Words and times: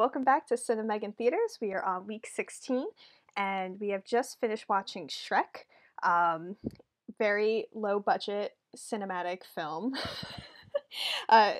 welcome 0.00 0.24
back 0.24 0.46
to 0.46 0.54
Cinemegan 0.54 1.14
Theaters. 1.14 1.58
We 1.60 1.74
are 1.74 1.84
on 1.84 2.06
week 2.06 2.26
16 2.26 2.86
and 3.36 3.78
we 3.78 3.90
have 3.90 4.02
just 4.02 4.40
finished 4.40 4.66
watching 4.66 5.08
Shrek. 5.08 5.66
Um, 6.02 6.56
very 7.18 7.66
low 7.74 8.00
budget 8.00 8.56
cinematic 8.74 9.40
film. 9.54 9.92
uh, 11.28 11.52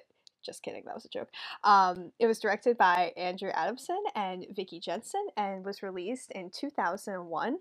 just 0.42 0.62
kidding, 0.62 0.84
that 0.86 0.94
was 0.94 1.04
a 1.04 1.10
joke. 1.10 1.28
Um, 1.64 2.12
it 2.18 2.26
was 2.26 2.38
directed 2.38 2.78
by 2.78 3.12
Andrew 3.14 3.50
Adamson 3.50 4.02
and 4.14 4.46
Vicky 4.56 4.80
Jensen 4.80 5.26
and 5.36 5.62
was 5.62 5.82
released 5.82 6.30
in 6.30 6.48
2001. 6.48 7.58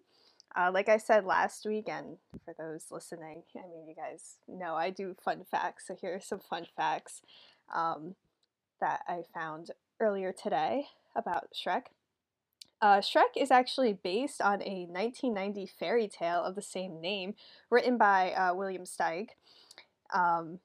Uh, 0.55 0.71
like 0.73 0.87
I 0.87 0.95
said 0.95 1.25
last 1.25 1.65
week, 1.65 1.89
and 1.89 2.15
for 2.45 2.55
those 2.57 2.85
listening, 2.89 3.43
I 3.53 3.67
mean, 3.67 3.85
you 3.85 3.95
guys 3.95 4.37
know 4.47 4.75
I 4.75 4.91
do 4.91 5.13
fun 5.25 5.43
facts, 5.51 5.87
so 5.87 5.97
here 5.99 6.15
are 6.15 6.21
some 6.21 6.39
fun 6.39 6.67
facts 6.77 7.21
um, 7.75 8.15
that 8.79 9.01
I 9.09 9.23
found 9.33 9.71
earlier 9.99 10.31
today 10.31 10.87
about 11.15 11.49
Shrek. 11.53 11.83
Uh, 12.81 12.99
Shrek 12.99 13.35
is 13.35 13.51
actually 13.51 13.93
based 13.93 14.41
on 14.41 14.61
a 14.61 14.85
1990 14.85 15.65
fairy 15.79 16.07
tale 16.07 16.43
of 16.43 16.55
the 16.55 16.61
same 16.61 17.01
name, 17.01 17.35
written 17.69 17.97
by 17.97 18.31
uh, 18.31 18.53
William 18.53 18.83
Steig. 18.83 19.29
Um, 20.13 20.59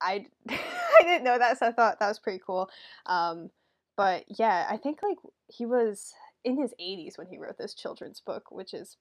I 0.00 0.26
I 0.48 1.02
didn't 1.02 1.24
know 1.24 1.38
that, 1.38 1.58
so 1.58 1.66
I 1.66 1.72
thought 1.72 2.00
that 2.00 2.08
was 2.08 2.18
pretty 2.18 2.42
cool. 2.44 2.68
Um, 3.06 3.50
but 3.96 4.24
yeah, 4.28 4.66
I 4.70 4.76
think 4.76 5.00
like 5.02 5.18
he 5.48 5.64
was 5.64 6.12
in 6.44 6.60
his 6.60 6.72
80s 6.80 7.18
when 7.18 7.26
he 7.26 7.38
wrote 7.38 7.58
this 7.58 7.74
children's 7.74 8.20
book, 8.20 8.50
which 8.50 8.74
is 8.74 8.96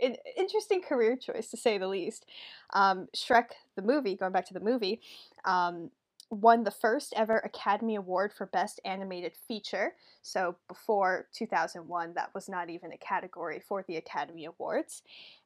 an 0.00 0.16
interesting 0.36 0.80
career 0.80 1.16
choice 1.16 1.50
to 1.50 1.56
say 1.56 1.76
the 1.76 1.88
least. 1.88 2.24
Um, 2.72 3.08
Shrek 3.16 3.50
the 3.74 3.82
movie, 3.82 4.14
going 4.14 4.32
back 4.32 4.46
to 4.46 4.54
the 4.54 4.60
movie, 4.60 5.00
um, 5.44 5.90
won 6.30 6.64
the 6.64 6.70
first 6.70 7.14
ever 7.16 7.38
Academy 7.38 7.94
Award 7.94 8.32
for 8.32 8.46
Best 8.46 8.80
Animated 8.84 9.32
Feature. 9.46 9.94
So 10.22 10.56
before 10.68 11.26
2001, 11.32 12.14
that 12.14 12.34
was 12.34 12.48
not 12.48 12.68
even 12.68 12.92
a 12.92 12.98
category 12.98 13.60
for 13.60 13.84
the 13.86 13.96
Academy 13.96 14.44
Awards. 14.44 15.02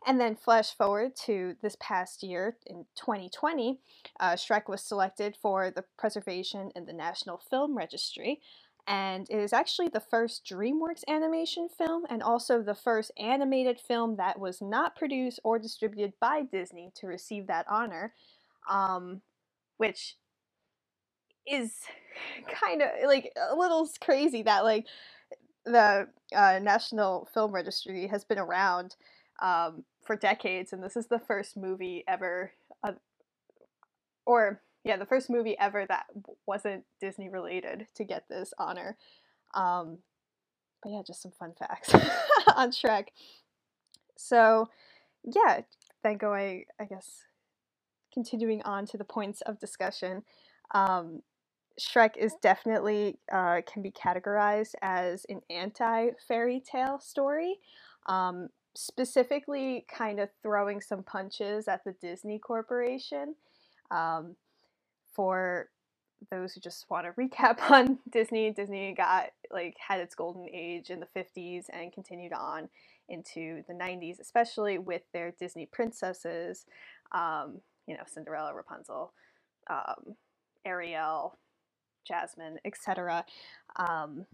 And 0.06 0.20
then 0.20 0.34
flash 0.34 0.74
forward 0.74 1.14
to 1.27 1.55
this 1.62 1.77
past 1.78 2.22
year 2.22 2.56
in 2.66 2.86
2020, 2.97 3.78
uh, 4.19 4.33
Shrek 4.33 4.69
was 4.69 4.83
selected 4.83 5.36
for 5.41 5.70
the 5.70 5.84
preservation 5.97 6.72
in 6.74 6.86
the 6.86 6.92
National 6.92 7.39
Film 7.39 7.77
Registry. 7.77 8.41
And 8.89 9.30
it 9.30 9.39
is 9.39 9.52
actually 9.52 9.89
the 9.89 10.00
first 10.00 10.44
DreamWorks 10.44 11.05
animation 11.06 11.69
film 11.69 12.05
and 12.11 12.20
also 12.20 12.61
the 12.61 12.74
first 12.74 13.12
animated 13.17 13.78
film 13.78 14.17
that 14.17 14.41
was 14.41 14.61
not 14.61 14.96
produced 14.96 15.39
or 15.44 15.61
distributed 15.61 16.14
by 16.19 16.42
Disney 16.42 16.91
to 16.96 17.06
receive 17.06 17.46
that 17.46 17.67
honor. 17.70 18.12
Um, 18.69 19.22
which 19.83 20.17
is 21.47 21.73
kind 22.65 22.83
of 22.83 22.89
like 23.07 23.33
a 23.51 23.55
little 23.55 23.89
crazy 24.01 24.43
that 24.43 24.65
like 24.65 24.87
the 25.65 26.09
uh, 26.35 26.59
National 26.61 27.29
Film 27.33 27.53
Registry 27.53 28.07
has 28.09 28.25
been 28.25 28.39
around 28.39 28.97
um, 29.41 29.85
for 30.05 30.17
decades, 30.17 30.73
and 30.73 30.83
this 30.83 30.97
is 30.97 31.07
the 31.07 31.19
first 31.19 31.57
movie 31.57 32.05
ever, 32.09 32.53
uh, 32.83 32.93
or 34.27 34.61
yeah, 34.85 34.97
the 34.97 35.07
first 35.07 35.31
movie 35.31 35.57
ever 35.59 35.87
that 35.87 36.07
wasn't 36.47 36.85
Disney 37.01 37.29
related 37.29 37.87
to 37.95 38.05
get 38.05 38.25
this 38.29 38.53
honor. 38.59 38.97
Um, 39.55 39.98
but 40.83 40.91
yeah, 40.91 41.03
just 41.07 41.23
some 41.23 41.33
fun 41.33 41.53
facts 41.57 41.95
on 42.57 42.73
Shrek. 42.73 43.07
So 44.17 44.69
yeah, 45.25 45.61
then 46.03 46.17
going, 46.17 46.65
I 46.81 46.85
guess, 46.85 47.23
continuing 48.13 48.63
on 48.63 48.87
to 48.87 48.98
the 48.98 49.05
points 49.05 49.41
of 49.43 49.61
discussion. 49.61 50.23
Um, 50.75 51.23
Shrek 51.81 52.17
is 52.17 52.34
definitely 52.42 53.19
uh, 53.31 53.61
can 53.67 53.83
be 53.83 53.91
categorized 53.91 54.74
as 54.83 55.24
an 55.29 55.41
anti 55.51 56.11
fairy 56.29 56.61
tale 56.61 56.98
story, 57.01 57.58
um, 58.07 58.48
specifically 58.74 59.86
kind 59.89 60.20
of 60.20 60.29
throwing 60.42 60.80
some 60.80 61.02
punches 61.02 61.69
at 61.69 61.85
the 61.85 61.92
Disney 62.01 62.39
Corporation. 62.39 63.35
Um, 63.91 64.36
for 65.14 65.69
those 66.30 66.52
who 66.52 66.61
just 66.61 66.86
want 66.91 67.07
to 67.07 67.13
recap 67.20 67.70
on 67.70 67.98
Disney, 68.11 68.51
Disney 68.51 68.95
got 68.95 69.30
like 69.51 69.77
had 69.79 70.01
its 70.01 70.14
golden 70.14 70.48
age 70.52 70.91
in 70.91 71.01
the 71.01 71.08
50s 71.17 71.64
and 71.73 71.92
continued 71.92 72.33
on 72.33 72.69
into 73.08 73.63
the 73.69 73.75
90s, 73.75 74.20
especially 74.20 74.79
with 74.79 75.02
their 75.13 75.33
Disney 75.39 75.67
princesses, 75.67 76.64
um, 77.13 77.61
you 77.86 77.95
know, 77.95 78.02
Cinderella, 78.07 78.55
Rapunzel, 78.55 79.13
um, 79.69 80.17
Ariel, 80.64 81.36
Jasmine, 82.07 82.58
etc., 82.64 83.24
um, 83.77 84.27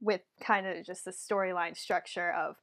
with 0.00 0.22
kind 0.40 0.66
of 0.66 0.84
just 0.84 1.04
the 1.04 1.10
storyline 1.10 1.76
structure 1.76 2.32
of 2.32 2.56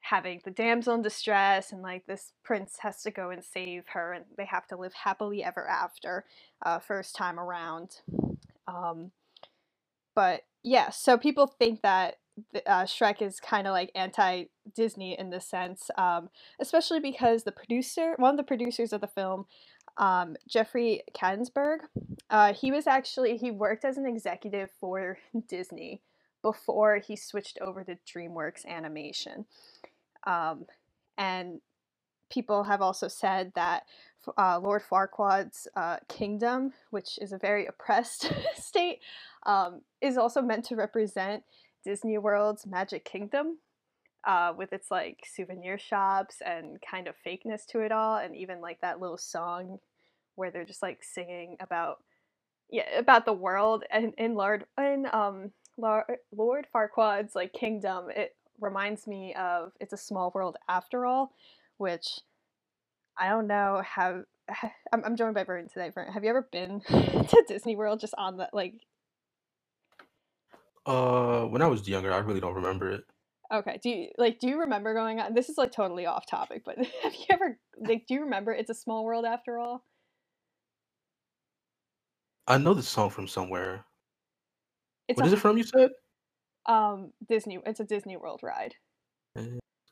having 0.00 0.40
the 0.44 0.50
damsel 0.50 0.94
in 0.94 1.02
distress 1.02 1.72
and 1.72 1.82
like 1.82 2.06
this 2.06 2.32
prince 2.42 2.78
has 2.80 3.02
to 3.02 3.10
go 3.10 3.30
and 3.30 3.44
save 3.44 3.84
her 3.88 4.14
and 4.14 4.24
they 4.38 4.46
have 4.46 4.66
to 4.66 4.76
live 4.76 4.94
happily 4.94 5.44
ever 5.44 5.68
after 5.68 6.24
uh, 6.64 6.78
first 6.78 7.14
time 7.14 7.38
around 7.38 8.00
um, 8.66 9.10
but 10.14 10.44
yeah 10.62 10.88
so 10.88 11.18
people 11.18 11.46
think 11.46 11.82
that 11.82 12.16
uh, 12.66 12.84
Shrek 12.84 13.22
is 13.22 13.40
kind 13.40 13.66
of 13.66 13.72
like 13.72 13.90
anti 13.94 14.44
Disney 14.74 15.18
in 15.18 15.30
this 15.30 15.46
sense, 15.46 15.90
um, 15.98 16.30
especially 16.60 17.00
because 17.00 17.42
the 17.42 17.52
producer, 17.52 18.14
one 18.16 18.30
of 18.30 18.36
the 18.36 18.42
producers 18.44 18.92
of 18.92 19.00
the 19.00 19.06
film, 19.06 19.46
um, 20.00 20.34
Jeffrey 20.48 21.02
Katzenberg. 21.14 21.80
Uh, 22.30 22.52
he 22.52 22.72
was 22.72 22.86
actually 22.88 23.36
he 23.36 23.52
worked 23.52 23.84
as 23.84 23.96
an 23.96 24.06
executive 24.06 24.70
for 24.80 25.18
Disney 25.48 26.00
before 26.42 26.96
he 26.96 27.14
switched 27.14 27.58
over 27.60 27.84
to 27.84 27.96
DreamWorks 28.06 28.66
Animation, 28.66 29.44
um, 30.26 30.64
and 31.18 31.60
people 32.32 32.64
have 32.64 32.80
also 32.80 33.08
said 33.08 33.52
that 33.54 33.84
uh, 34.38 34.58
Lord 34.58 34.82
Farquaad's 34.82 35.68
uh, 35.76 35.98
kingdom, 36.08 36.72
which 36.90 37.18
is 37.20 37.32
a 37.32 37.38
very 37.38 37.66
oppressed 37.68 38.32
state, 38.56 39.00
um, 39.44 39.82
is 40.00 40.16
also 40.16 40.40
meant 40.40 40.64
to 40.66 40.76
represent 40.76 41.42
Disney 41.84 42.16
World's 42.16 42.66
Magic 42.66 43.04
Kingdom, 43.04 43.58
uh, 44.26 44.52
with 44.56 44.72
its 44.72 44.90
like 44.90 45.24
souvenir 45.30 45.78
shops 45.78 46.36
and 46.44 46.78
kind 46.88 47.08
of 47.08 47.14
fakeness 47.26 47.66
to 47.66 47.80
it 47.80 47.92
all, 47.92 48.16
and 48.16 48.34
even 48.34 48.60
like 48.60 48.80
that 48.80 49.00
little 49.00 49.18
song 49.18 49.78
where 50.40 50.50
they're 50.50 50.64
just 50.64 50.82
like 50.82 51.04
singing 51.04 51.56
about 51.60 51.98
yeah 52.70 52.98
about 52.98 53.24
the 53.24 53.32
world 53.32 53.84
and 53.92 54.12
in 54.18 54.34
Lord 54.34 54.64
in 54.78 55.06
um 55.12 55.52
Lord 55.80 56.66
Farquaad's 56.72 57.34
like 57.34 57.52
kingdom. 57.52 58.06
It 58.14 58.34
reminds 58.60 59.06
me 59.06 59.34
of 59.34 59.72
It's 59.80 59.92
a 59.92 59.98
Small 59.98 60.30
World 60.34 60.56
After 60.68 61.06
All, 61.06 61.32
which 61.78 62.20
I 63.18 63.28
don't 63.28 63.46
know 63.46 63.82
how. 63.84 64.22
I'm, 64.92 65.02
I'm 65.04 65.16
joined 65.16 65.34
by 65.34 65.44
Vernon 65.44 65.68
today. 65.68 65.90
Vernon, 65.94 66.12
have 66.12 66.24
you 66.24 66.30
ever 66.30 66.48
been 66.50 66.80
to 66.88 67.44
Disney 67.48 67.76
World 67.76 68.00
just 68.00 68.14
on 68.18 68.36
the 68.36 68.48
like? 68.52 68.74
Uh, 70.86 71.44
when 71.44 71.62
I 71.62 71.66
was 71.66 71.88
younger, 71.88 72.12
I 72.12 72.18
really 72.18 72.40
don't 72.40 72.54
remember 72.54 72.90
it. 72.90 73.04
Okay. 73.52 73.78
Do 73.82 73.90
you 73.90 74.08
like? 74.18 74.38
Do 74.38 74.48
you 74.48 74.60
remember 74.60 74.94
going 74.94 75.20
on? 75.20 75.34
This 75.34 75.48
is 75.48 75.58
like 75.58 75.72
totally 75.72 76.06
off 76.06 76.26
topic, 76.26 76.62
but 76.64 76.78
have 77.02 77.14
you 77.14 77.26
ever 77.30 77.58
like? 77.78 78.06
Do 78.06 78.14
you 78.14 78.22
remember 78.22 78.52
It's 78.52 78.70
a 78.70 78.74
Small 78.74 79.04
World 79.04 79.24
After 79.24 79.58
All? 79.58 79.84
I 82.50 82.58
know 82.58 82.74
this 82.74 82.88
song 82.88 83.10
from 83.10 83.28
somewhere. 83.28 83.84
It's 85.08 85.16
What 85.16 85.26
is 85.26 85.32
a, 85.32 85.36
it 85.36 85.38
from? 85.38 85.56
You 85.56 85.62
said. 85.62 85.90
um 86.66 87.12
Disney. 87.28 87.60
It's 87.64 87.78
a 87.78 87.84
Disney 87.84 88.16
World 88.16 88.40
ride. 88.42 88.74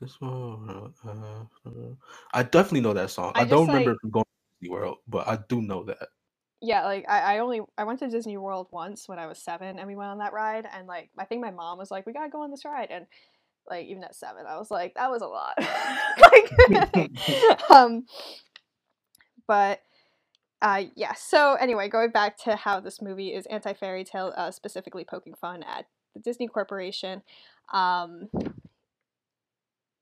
This 0.00 0.20
one, 0.20 0.92
uh, 1.04 1.08
uh, 1.08 1.70
I 2.32 2.42
definitely 2.42 2.80
know 2.80 2.94
that 2.94 3.10
song. 3.10 3.32
I 3.36 3.42
I 3.42 3.44
don't 3.44 3.66
remember 3.69 3.92
like 3.92 4.12
going 4.12 4.24
to 4.24 4.60
Disney 4.60 4.72
World, 4.72 4.99
but 5.06 5.28
I 5.28 5.38
do 5.49 5.62
know 5.62 5.84
that. 5.84 6.08
yeah, 6.60 6.84
like 6.84 7.05
I, 7.08 7.37
I 7.37 7.38
only 7.38 7.60
I 7.76 7.84
went 7.84 8.00
to 8.00 8.08
Disney 8.08 8.37
World 8.37 8.66
once 8.72 9.08
when 9.08 9.20
I 9.20 9.26
was 9.26 9.38
seven 9.38 9.78
and 9.78 9.87
we 9.87 9.94
went 9.94 10.11
on 10.11 10.19
that 10.19 10.32
ride 10.32 10.66
and 10.72 10.88
like 10.88 11.11
I 11.16 11.25
think 11.25 11.40
my 11.40 11.52
mom 11.52 11.78
was 11.78 11.90
like, 11.90 12.06
We 12.06 12.12
gotta 12.12 12.28
go 12.28 12.43
on 12.43 12.50
this 12.50 12.64
ride 12.64 12.88
and 12.90 13.06
like 13.70 13.87
even 13.87 14.02
at 14.02 14.16
seven, 14.16 14.46
I 14.49 14.58
was 14.58 14.70
like, 14.70 14.94
that 14.94 15.11
was 15.11 15.22
a 15.22 15.26
lot. 15.26 15.54
like 16.99 17.70
um 17.70 18.04
but 19.46 19.81
uh, 20.60 20.84
yeah. 20.96 21.14
So 21.14 21.55
anyway, 21.55 21.88
going 21.88 22.10
back 22.10 22.37
to 22.44 22.56
how 22.56 22.81
this 22.81 23.00
movie 23.00 23.28
is 23.28 23.46
anti 23.46 23.72
fairy 23.75 24.05
tale, 24.05 24.32
uh, 24.37 24.50
specifically 24.50 25.05
poking 25.05 25.34
fun 25.34 25.62
at 25.62 25.87
the 26.14 26.20
Disney 26.20 26.49
Corporation. 26.49 27.22
Um, 27.72 28.28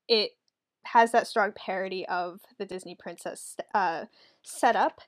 it 0.07 0.31
has 0.83 1.11
that 1.11 1.27
strong 1.27 1.51
parody 1.51 2.07
of 2.07 2.39
the 2.57 2.65
Disney 2.65 2.95
princess 2.95 3.55
uh, 3.75 4.05
setup, 4.41 5.01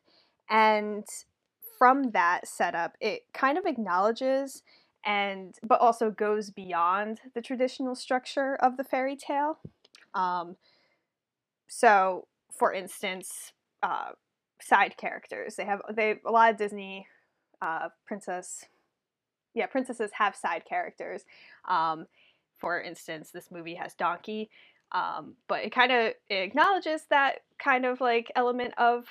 and 0.50 1.06
from 1.78 2.12
that 2.12 2.48
setup, 2.48 2.95
it 3.00 3.24
kind 3.34 3.57
of 3.57 3.66
acknowledges 3.66 4.62
and 5.06 5.56
but 5.63 5.80
also 5.80 6.12
goes 6.12 6.50
beyond 6.50 7.22
the 7.34 7.42
traditional 7.42 7.95
structure 7.95 8.56
of 8.56 8.78
the 8.78 8.84
fairy 8.84 9.16
tale. 9.16 9.57
Um, 10.13 10.57
so, 11.68 12.28
for 12.52 12.74
instance, 12.74 13.54
uh, 13.81 14.10
side 14.62 14.98
characters. 14.98 15.56
They 15.56 15.66
have 15.66 15.82
they 15.94 16.16
a 16.26 16.32
lot 16.32 16.52
of 16.52 16.58
Disney 16.58 17.08
uh, 17.62 17.90
princess 18.06 18.66
yeah, 19.54 19.66
princesses 19.66 20.12
have 20.14 20.36
side 20.36 20.64
characters. 20.68 21.24
Um, 21.68 22.06
for 22.58 22.82
instance, 22.82 23.32
this 23.32 23.50
movie 23.52 23.76
has 23.76 23.94
Donkey, 23.94 24.50
um, 24.92 25.36
but 25.48 25.64
it 25.64 25.72
kind 25.74 25.92
of 25.92 26.14
acknowledges 26.30 27.06
that 27.10 27.40
kind 27.58 27.86
of 27.86 28.02
like 28.02 28.32
element 28.36 28.74
of 28.78 29.06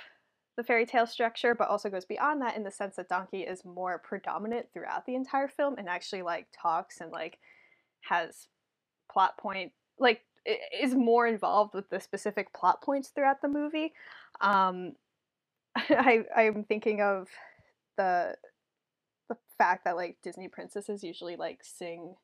the 0.56 0.64
fairy 0.64 0.86
tale 0.86 1.06
structure, 1.06 1.54
but 1.54 1.68
also 1.68 1.88
goes 1.88 2.04
beyond 2.04 2.42
that 2.42 2.56
in 2.56 2.64
the 2.64 2.70
sense 2.70 2.96
that 2.96 3.08
Donkey 3.08 3.42
is 3.42 3.64
more 3.64 3.98
predominant 3.98 4.66
throughout 4.72 5.06
the 5.06 5.14
entire 5.14 5.48
film 5.48 5.76
and 5.78 5.88
actually 5.88 6.22
like 6.22 6.46
talks 6.52 7.00
and 7.00 7.12
like 7.12 7.38
has 8.00 8.48
plot 9.10 9.38
point 9.38 9.72
like 9.98 10.22
is 10.80 10.94
more 10.94 11.26
involved 11.26 11.74
with 11.74 11.88
the 11.90 12.00
specific 12.00 12.52
plot 12.52 12.82
points 12.82 13.08
throughout 13.08 13.40
the 13.42 13.48
movie. 13.48 13.92
Um, 14.40 14.92
I 15.90 16.24
I'm 16.36 16.64
thinking 16.64 17.00
of 17.00 17.28
the 17.96 18.36
the 19.28 19.36
fact 19.58 19.84
that 19.84 19.96
like 19.96 20.16
Disney 20.22 20.48
princesses 20.48 21.04
usually 21.04 21.36
like 21.36 21.60
sing 21.62 22.14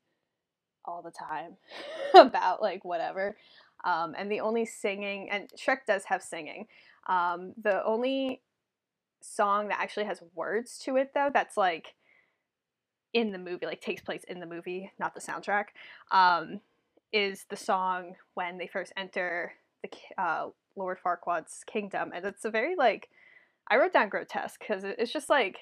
all 0.85 1.03
the 1.03 1.11
time 1.11 1.57
about 2.15 2.63
like 2.63 2.85
whatever. 2.85 3.37
Um, 3.85 4.15
and 4.17 4.31
the 4.31 4.41
only 4.41 4.65
singing, 4.65 5.29
and 5.31 5.51
Shrek 5.59 5.85
does 5.87 6.05
have 6.05 6.23
singing. 6.23 6.67
Um, 7.07 7.53
the 7.63 7.85
only 7.85 8.41
song 9.21 9.69
that 9.69 9.81
actually 9.81 10.07
has 10.07 10.23
words 10.35 10.79
to 10.85 10.97
it, 10.97 11.11
though, 11.15 11.31
that's 11.33 11.57
like 11.57 11.95
in 13.13 13.31
the 13.31 13.39
movie, 13.39 13.67
like 13.67 13.81
takes 13.81 14.03
place 14.03 14.25
in 14.25 14.41
the 14.41 14.47
movie, 14.47 14.91
not 14.99 15.15
the 15.15 15.21
soundtrack, 15.21 15.67
um, 16.11 16.61
is 17.13 17.45
the 17.51 17.57
song 17.57 18.15
when 18.35 18.57
they 18.59 18.67
first 18.67 18.93
enter 18.97 19.53
the 19.83 19.91
uh, 20.23 20.49
Lord 20.77 20.99
Farquaad's 21.05 21.63
kingdom. 21.67 22.11
And 22.15 22.25
it's 22.25 22.45
a 22.45 22.51
very 22.51 22.75
like, 22.77 23.09
I 23.69 23.77
wrote 23.77 23.93
down 23.93 24.09
grotesque 24.09 24.61
because 24.61 24.85
it's 24.85 25.13
just 25.13 25.31
like, 25.31 25.59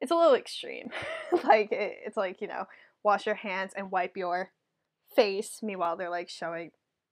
it's 0.00 0.10
a 0.10 0.16
little 0.16 0.34
extreme. 0.34 0.90
like, 1.44 1.72
it, 1.72 1.98
it's 2.06 2.16
like, 2.16 2.40
you 2.40 2.48
know, 2.48 2.64
wash 3.02 3.26
your 3.26 3.34
hands 3.34 3.72
and 3.76 3.90
wipe 3.90 4.16
your 4.16 4.50
face. 5.14 5.60
Meanwhile, 5.62 5.96
they're 5.96 6.10
like 6.10 6.28
showing 6.28 6.70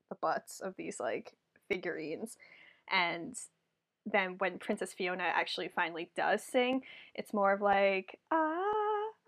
the 0.08 0.16
butts 0.16 0.60
of 0.60 0.74
these 0.76 0.98
like 0.98 1.32
figurines. 1.68 2.36
And 2.90 3.36
then 4.06 4.36
when 4.38 4.58
Princess 4.58 4.92
Fiona 4.92 5.24
actually 5.24 5.68
finally 5.68 6.10
does 6.16 6.42
sing, 6.42 6.82
it's 7.14 7.34
more 7.34 7.52
of 7.52 7.60
like, 7.60 8.18
ah, 8.30 8.62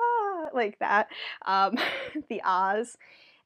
ah 0.00 0.46
like 0.54 0.78
that. 0.78 1.08
Um, 1.46 1.76
the 2.28 2.40
ahs. 2.44 2.96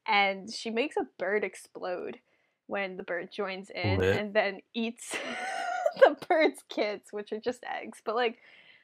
And 0.07 0.53
she 0.53 0.69
makes 0.69 0.97
a 0.97 1.07
bird 1.17 1.43
explode 1.43 2.19
when 2.67 2.97
the 2.97 3.03
bird 3.03 3.29
joins 3.31 3.69
in 3.69 3.99
Lit. 3.99 4.17
and 4.17 4.33
then 4.33 4.59
eats 4.73 5.15
the 5.99 6.17
bird's 6.27 6.63
kids, 6.69 7.09
which 7.11 7.31
are 7.31 7.39
just 7.39 7.63
eggs. 7.63 8.01
But 8.03 8.15
like, 8.15 8.37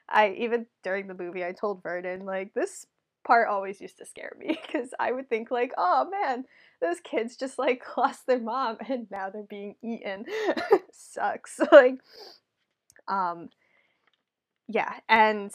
I 0.10 0.36
even 0.38 0.66
during 0.84 1.08
the 1.08 1.13
movie, 1.13 1.46
I 1.46 1.54
told 1.54 1.84
Vernon, 1.84 2.25
like, 2.25 2.54
this 2.54 2.86
part 3.24 3.48
always 3.48 3.80
used 3.80 3.98
to 4.00 4.06
scare 4.06 4.34
me 4.40 4.60
because 4.66 4.90
I 5.00 5.12
would 5.12 5.30
think 5.30 5.52
like, 5.52 5.74
oh 5.78 6.10
man, 6.10 6.46
those 6.81 7.00
kids 7.00 7.38
just 7.38 7.60
like 7.60 7.84
lost 7.98 8.28
their 8.28 8.40
mom 8.40 8.78
and 8.90 9.08
now 9.12 9.30
they're 9.30 9.44
being 9.44 9.75
eaten. 9.84 10.25
Sucks. 10.92 11.60
like, 11.72 12.00
um, 13.08 13.50
yeah, 14.68 14.94
and 15.10 15.52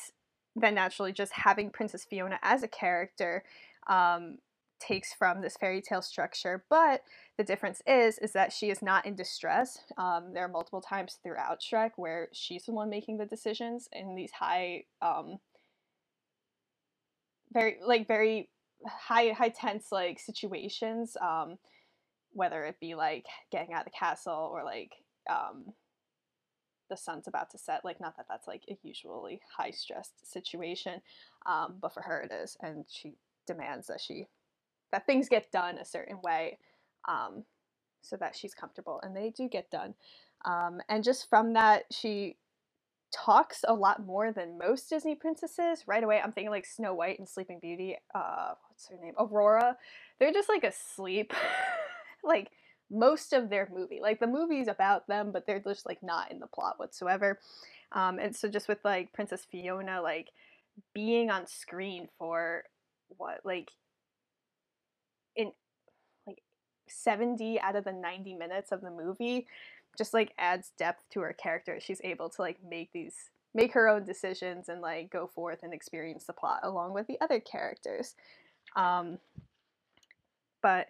then 0.55 0.75
naturally 0.75 1.13
just 1.13 1.33
having 1.33 1.71
Princess 1.71 2.05
Fiona 2.05 2.39
as 2.43 2.63
a 2.63 2.69
character 2.69 3.45
um, 3.87 4.39
takes 4.79 5.13
from 5.13 5.41
this 5.41 5.57
fairy 5.59 5.83
tale 5.83 6.03
structure, 6.03 6.65
but 6.69 7.03
the 7.39 7.45
difference 7.45 7.83
is 7.87 8.19
is 8.19 8.33
that 8.33 8.53
she 8.53 8.71
is 8.71 8.83
not 8.83 9.07
in 9.07 9.15
distress. 9.15 9.79
Um, 9.99 10.33
there 10.35 10.45
are 10.45 10.49
multiple 10.49 10.81
times 10.81 11.19
throughout 11.23 11.61
Shrek 11.61 11.93
where 11.97 12.29
she's 12.33 12.65
the 12.65 12.73
one 12.73 12.91
making 12.91 13.19
the 13.19 13.27
decisions 13.27 13.89
in 13.93 14.15
these 14.15 14.33
high 14.33 14.85
um, 15.03 15.39
very 17.53 17.79
like 17.85 18.07
very 18.07 18.49
high 18.87 19.31
high 19.31 19.49
tense 19.49 19.87
like 19.91 20.21
situations 20.21 21.17
um 21.21 21.57
whether 22.33 22.65
it 22.67 22.79
be 22.81 22.95
like 22.95 23.25
getting 23.51 23.73
out 23.73 23.81
of 23.81 23.87
the 23.87 23.99
castle 23.99 24.51
or 24.53 24.63
like 24.63 24.93
um 25.31 25.65
the 26.91 26.97
sun's 26.97 27.27
about 27.27 27.51
to 27.51 27.59
set 27.59 27.85
like 27.85 28.01
not 28.01 28.17
that 28.17 28.27
that's 28.29 28.47
like 28.47 28.63
a 28.69 28.77
usually 28.83 29.41
high 29.57 29.71
stressed 29.71 30.31
situation 30.31 31.01
um 31.47 31.77
but 31.81 31.93
for 31.95 32.03
her 32.03 32.21
it 32.21 32.33
is 32.33 32.57
and 32.61 32.85
she 32.89 33.15
demands 33.47 33.87
that 33.87 34.01
she 34.01 34.27
that 34.93 35.07
things 35.07 35.29
get 35.29 35.51
done 35.53 35.79
a 35.79 35.85
certain 35.85 36.21
way 36.23 36.59
um 37.09 37.45
so 38.03 38.17
that 38.17 38.37
she's 38.37 38.55
comfortable 38.55 39.01
and 39.03 39.17
they 39.17 39.31
do 39.31 39.49
get 39.49 39.71
done 39.71 39.95
um 40.45 40.81
and 40.89 41.05
just 41.05 41.29
from 41.29 41.53
that 41.55 41.85
she 41.91 42.37
talks 43.13 43.65
a 43.67 43.75
lot 43.75 44.05
more 44.05 44.33
than 44.33 44.59
most 44.59 44.91
Disney 44.91 45.15
princesses. 45.15 45.85
Right 45.87 46.03
away, 46.03 46.21
I'm 46.23 46.33
thinking 46.33 46.51
like 46.51 46.67
Snow 46.67 46.95
White 46.95 47.19
and 47.19 47.29
Sleeping 47.29 47.59
Beauty. 47.61 47.97
Uh, 48.15 48.53
what's 48.69 48.89
her 48.89 48.99
name? 49.01 49.15
Aurora. 49.19 49.77
They're 50.19 50.33
just 50.33 50.49
like 50.49 50.65
asleep, 50.65 51.33
like 52.25 52.51
most 52.91 53.33
of 53.33 53.49
their 53.49 53.69
movie. 53.73 54.01
Like 54.01 54.21
the 54.21 54.27
movie's 54.27 54.69
about 54.69 55.07
them, 55.07 55.31
but 55.33 55.47
they're 55.47 55.61
just 55.61 55.87
like 55.87 56.03
not 56.03 56.31
in 56.31 56.41
the 56.41 56.47
plot 56.47 56.75
whatsoever. 56.79 57.39
Um, 57.93 58.19
and 58.19 58.35
so 58.35 58.49
just 58.49 58.69
with 58.69 58.85
like 58.85 59.13
Princess 59.13 59.47
Fiona, 59.51 60.03
like 60.03 60.31
being 60.95 61.31
on 61.31 61.47
screen 61.47 62.09
for 62.19 62.65
what 63.17 63.41
like 63.45 63.71
in 65.37 65.53
like 66.27 66.43
70 66.89 67.61
out 67.61 67.77
of 67.77 67.85
the 67.85 67.93
90 67.93 68.35
minutes 68.35 68.73
of 68.73 68.81
the 68.81 68.91
movie 68.91 69.47
just 69.97 70.15
like 70.15 70.33
adds 70.39 70.73
depth 70.79 71.03
to 71.11 71.21
her 71.21 71.33
character. 71.33 71.79
She's 71.81 72.01
able 72.05 72.29
to 72.31 72.43
like 72.43 72.59
make 72.69 72.93
these 72.93 73.31
make 73.55 73.73
her 73.73 73.89
own 73.89 74.05
decisions 74.05 74.69
and 74.69 74.83
like 74.83 75.11
go 75.11 75.27
forth 75.27 75.61
and 75.63 75.73
experience 75.73 76.25
the 76.25 76.33
plot 76.33 76.61
along 76.63 76.93
with 76.93 77.07
the 77.07 77.19
other 77.21 77.41
characters. 77.41 78.15
Um, 78.77 79.19
but 80.63 80.89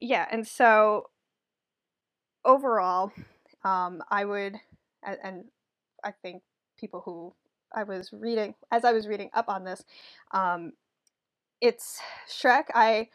yeah, 0.00 0.26
and 0.30 0.46
so 0.46 1.10
overall, 2.44 3.12
um, 3.64 4.02
I 4.10 4.24
would, 4.24 4.56
and, 5.04 5.18
and 5.22 5.44
I 6.02 6.12
think 6.22 6.42
people 6.78 7.02
who 7.04 7.34
I 7.74 7.82
was 7.82 8.10
reading 8.12 8.54
as 8.70 8.84
I 8.84 8.92
was 8.92 9.06
reading 9.06 9.30
up 9.34 9.48
on 9.48 9.64
this, 9.64 9.84
um, 10.30 10.72
it's 11.60 12.00
Shrek. 12.28 12.64
I 12.74 13.08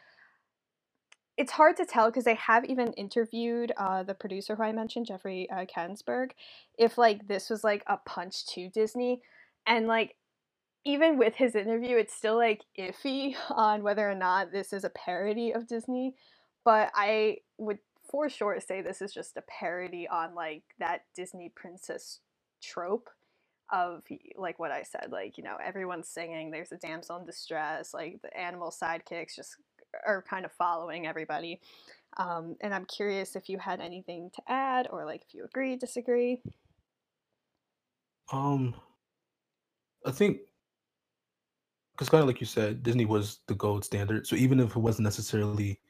it's 1.38 1.52
hard 1.52 1.76
to 1.78 1.86
tell 1.86 2.10
because 2.10 2.24
they 2.24 2.34
have 2.34 2.64
even 2.66 2.92
interviewed 2.92 3.72
uh, 3.76 4.02
the 4.02 4.14
producer 4.14 4.54
who 4.54 4.62
I 4.62 4.72
mentioned, 4.72 5.06
Jeffrey 5.06 5.48
uh, 5.50 5.64
Katzenberg, 5.64 6.32
if 6.78 6.98
like 6.98 7.26
this 7.26 7.48
was 7.48 7.64
like 7.64 7.82
a 7.86 7.96
punch 7.96 8.46
to 8.48 8.68
Disney, 8.68 9.22
and 9.66 9.86
like 9.86 10.16
even 10.84 11.16
with 11.16 11.34
his 11.36 11.54
interview, 11.54 11.96
it's 11.96 12.14
still 12.14 12.36
like 12.36 12.62
iffy 12.78 13.34
on 13.50 13.82
whether 13.82 14.08
or 14.08 14.14
not 14.14 14.52
this 14.52 14.72
is 14.72 14.84
a 14.84 14.90
parody 14.90 15.52
of 15.52 15.66
Disney. 15.66 16.14
But 16.64 16.90
I 16.94 17.38
would 17.58 17.78
for 18.10 18.28
sure 18.28 18.60
say 18.60 18.82
this 18.82 19.00
is 19.00 19.12
just 19.12 19.36
a 19.36 19.42
parody 19.42 20.06
on 20.06 20.34
like 20.34 20.62
that 20.78 21.02
Disney 21.14 21.50
princess 21.54 22.20
trope 22.62 23.08
of 23.72 24.02
like 24.36 24.58
what 24.58 24.70
I 24.70 24.82
said, 24.82 25.08
like 25.10 25.36
you 25.38 25.44
know 25.44 25.56
everyone's 25.62 26.08
singing. 26.08 26.50
There's 26.50 26.72
a 26.72 26.76
damsel 26.76 27.16
in 27.16 27.26
distress, 27.26 27.92
like 27.92 28.20
the 28.22 28.36
animal 28.36 28.70
sidekicks 28.70 29.36
just 29.36 29.56
are 30.06 30.22
kind 30.22 30.44
of 30.44 30.52
following 30.52 31.06
everybody. 31.06 31.60
Um, 32.18 32.56
and 32.60 32.74
I'm 32.74 32.84
curious 32.84 33.36
if 33.36 33.48
you 33.48 33.58
had 33.58 33.80
anything 33.80 34.30
to 34.34 34.42
add 34.46 34.88
or 34.90 35.04
like 35.04 35.22
if 35.26 35.34
you 35.34 35.44
agree, 35.44 35.76
disagree. 35.76 36.42
Um, 38.30 38.74
I 40.06 40.10
think 40.10 40.38
because 41.92 42.08
kind 42.08 42.22
of 42.22 42.26
like 42.26 42.40
you 42.40 42.46
said, 42.46 42.82
Disney 42.82 43.04
was 43.04 43.40
the 43.46 43.54
gold 43.54 43.84
standard. 43.84 44.26
So 44.26 44.36
even 44.36 44.60
if 44.60 44.70
it 44.70 44.78
wasn't 44.78 45.04
necessarily 45.04 45.80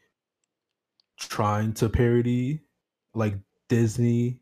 trying 1.18 1.72
to 1.74 1.88
parody 1.88 2.60
like 3.14 3.34
Disney, 3.68 4.40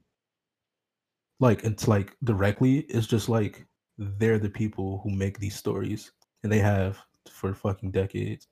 like 1.41 1.65
it's 1.65 1.89
like 1.89 2.17
directly, 2.25 2.81
it's 2.81 3.07
just 3.07 3.29
like 3.29 3.67
they're 3.99 4.39
the 4.39 4.51
people 4.51 5.01
who 5.03 5.11
make 5.11 5.39
these 5.39 5.57
stories, 5.57 6.13
and 6.43 6.53
they 6.53 6.59
have 6.59 6.99
for 7.31 7.55
fucking 7.55 7.91
decades. 7.91 8.47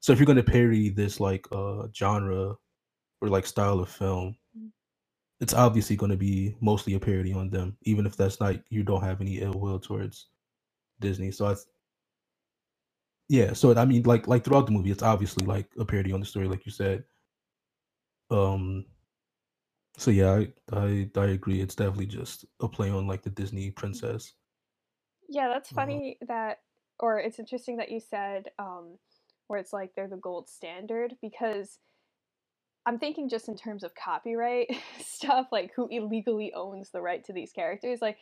So 0.00 0.12
if 0.12 0.18
you're 0.18 0.26
gonna 0.26 0.42
parody 0.42 0.88
this 0.90 1.20
like 1.20 1.46
uh 1.52 1.88
genre 1.94 2.54
or 3.20 3.28
like 3.28 3.46
style 3.46 3.80
of 3.80 3.88
film, 3.90 4.36
mm. 4.56 4.70
it's 5.40 5.54
obviously 5.54 5.96
gonna 5.96 6.16
be 6.16 6.56
mostly 6.60 6.94
a 6.94 7.00
parody 7.00 7.32
on 7.32 7.50
them, 7.50 7.76
even 7.82 8.06
if 8.06 8.16
that's 8.16 8.40
not 8.40 8.56
you 8.70 8.84
don't 8.84 9.02
have 9.02 9.20
any 9.20 9.40
ill 9.40 9.58
will 9.58 9.80
towards 9.80 10.28
Disney. 11.00 11.32
So 11.32 11.46
I 11.48 11.56
yeah, 13.28 13.52
so 13.52 13.74
I 13.76 13.84
mean 13.84 14.04
like 14.04 14.28
like 14.28 14.44
throughout 14.44 14.66
the 14.66 14.72
movie 14.72 14.90
it's 14.90 15.02
obviously 15.02 15.44
like 15.46 15.68
a 15.78 15.84
parody 15.84 16.12
on 16.12 16.20
the 16.20 16.26
story, 16.26 16.48
like 16.48 16.64
you 16.66 16.72
said. 16.72 17.04
Um 18.30 18.84
so 19.96 20.10
yeah, 20.10 20.30
I 20.32 20.52
I, 20.72 21.10
I 21.16 21.26
agree. 21.26 21.60
It's 21.60 21.74
definitely 21.74 22.06
just 22.06 22.44
a 22.60 22.68
play 22.68 22.90
on 22.90 23.06
like 23.06 23.22
the 23.22 23.30
Disney 23.30 23.70
princess. 23.70 24.34
Yeah, 25.28 25.48
that's 25.48 25.72
uh 25.72 25.74
funny 25.74 26.18
that 26.26 26.62
or 26.98 27.18
it's 27.20 27.38
interesting 27.38 27.76
that 27.76 27.90
you 27.90 28.00
said 28.00 28.50
um 28.58 28.98
where 29.46 29.58
it's 29.58 29.72
like 29.72 29.94
they're 29.94 30.08
the 30.08 30.16
gold 30.16 30.48
standard 30.48 31.16
because 31.22 31.78
I'm 32.86 32.98
thinking 32.98 33.28
just 33.28 33.48
in 33.48 33.56
terms 33.56 33.84
of 33.84 33.94
copyright 33.94 34.68
stuff, 35.00 35.48
like 35.52 35.72
who 35.74 35.88
illegally 35.90 36.52
owns 36.54 36.90
the 36.90 37.02
right 37.02 37.22
to 37.24 37.32
these 37.32 37.52
characters. 37.52 38.00
Like 38.00 38.18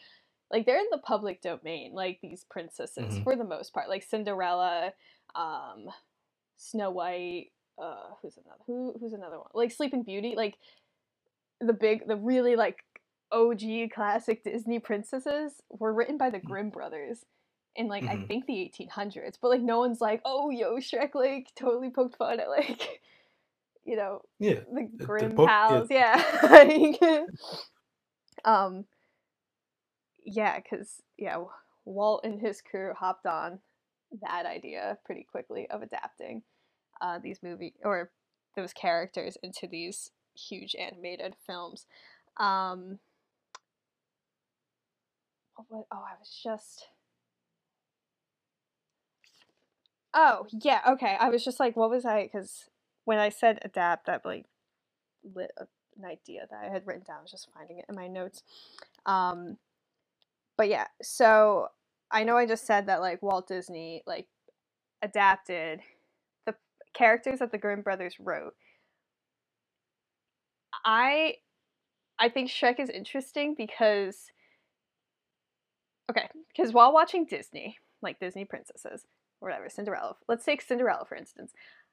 like 0.50 0.66
they're 0.66 0.78
in 0.78 0.86
the 0.90 0.98
public 0.98 1.42
domain, 1.42 1.92
like 1.92 2.20
these 2.22 2.44
princesses 2.44 3.18
Mhm. 3.18 3.24
for 3.24 3.36
the 3.36 3.44
most 3.44 3.72
part, 3.72 3.88
like 3.88 4.02
Cinderella, 4.02 4.92
um, 5.34 5.88
Snow 6.56 6.90
White. 6.90 7.52
Uh, 7.78 8.14
who's 8.22 8.38
another? 8.38 8.62
Who 8.66 8.96
who's 9.00 9.12
another 9.12 9.38
one? 9.38 9.48
Like 9.54 9.70
Sleeping 9.72 10.02
Beauty, 10.04 10.34
like 10.36 10.56
the 11.60 11.72
big, 11.72 12.06
the 12.06 12.16
really 12.16 12.56
like 12.56 12.78
OG 13.32 13.90
classic 13.94 14.44
Disney 14.44 14.78
princesses 14.78 15.62
were 15.70 15.92
written 15.92 16.18
by 16.18 16.30
the 16.30 16.38
Mm. 16.38 16.44
Grimm 16.44 16.70
brothers 16.70 17.24
in 17.74 17.88
like 17.88 18.04
I 18.04 18.16
Mhm. 18.16 18.28
think 18.28 18.46
the 18.46 18.60
1800s. 18.60 19.38
But 19.40 19.48
like 19.48 19.62
no 19.62 19.78
one's 19.78 20.00
like, 20.00 20.22
oh 20.24 20.50
yo, 20.50 20.76
Shrek 20.76 21.14
like 21.14 21.48
totally 21.56 21.90
poked 21.90 22.16
fun 22.16 22.40
at 22.40 22.48
like, 22.48 23.00
you 23.84 23.96
know, 23.96 24.22
Yeah. 24.38 24.60
the 24.72 24.88
Grimm 25.04 25.36
yeah. 25.38 25.46
pals. 25.46 25.88
Yeah. 25.90 26.22
Like, 26.42 27.28
um. 28.44 28.84
Yeah, 30.24 30.58
because 30.58 31.02
yeah, 31.16 31.42
Walt 31.84 32.22
and 32.24 32.40
his 32.40 32.60
crew 32.60 32.92
hopped 32.94 33.26
on 33.26 33.60
that 34.22 34.46
idea 34.46 34.98
pretty 35.04 35.24
quickly 35.30 35.68
of 35.70 35.82
adapting 35.82 36.42
uh, 37.00 37.18
these 37.18 37.42
movie 37.42 37.74
or 37.84 38.10
those 38.56 38.72
characters 38.72 39.36
into 39.42 39.66
these 39.66 40.10
huge 40.36 40.74
animated 40.76 41.34
films. 41.46 41.86
Um, 42.38 42.98
what, 45.68 45.86
oh, 45.90 45.96
I 45.96 46.18
was 46.18 46.38
just. 46.42 46.86
Oh 50.14 50.46
yeah, 50.50 50.80
okay. 50.88 51.16
I 51.20 51.28
was 51.28 51.44
just 51.44 51.60
like, 51.60 51.76
what 51.76 51.90
was 51.90 52.04
I? 52.04 52.24
Because 52.24 52.70
when 53.04 53.18
I 53.18 53.28
said 53.28 53.58
adapt, 53.62 54.06
that 54.06 54.24
like 54.24 54.46
lit 55.34 55.50
a, 55.58 55.66
an 55.98 56.04
idea 56.04 56.46
that 56.50 56.64
I 56.64 56.72
had 56.72 56.86
written 56.86 57.04
down. 57.06 57.18
I 57.18 57.22
was 57.22 57.30
just 57.30 57.48
finding 57.54 57.78
it 57.78 57.86
in 57.88 57.94
my 57.94 58.08
notes. 58.08 58.42
Um, 59.04 59.58
but 60.56 60.68
yeah, 60.68 60.86
so 61.02 61.68
I 62.10 62.24
know 62.24 62.36
I 62.36 62.46
just 62.46 62.66
said 62.66 62.86
that 62.86 63.00
like 63.00 63.22
Walt 63.22 63.48
Disney 63.48 64.02
like 64.06 64.26
adapted 65.02 65.80
the 66.46 66.54
characters 66.94 67.40
that 67.40 67.52
the 67.52 67.58
Grimm 67.58 67.82
brothers 67.82 68.16
wrote. 68.20 68.54
I 70.86 71.34
I 72.18 72.30
think 72.30 72.48
Shrek 72.48 72.80
is 72.80 72.88
interesting 72.88 73.54
because 73.54 74.30
okay, 76.10 76.28
because 76.48 76.72
while 76.72 76.92
watching 76.92 77.26
Disney, 77.26 77.78
like 78.00 78.20
Disney 78.20 78.44
princesses 78.46 79.04
whatever, 79.40 79.68
Cinderella. 79.68 80.16
Let's 80.28 80.44
take 80.44 80.62
Cinderella 80.62 81.04
for 81.04 81.16
instance. 81.16 81.52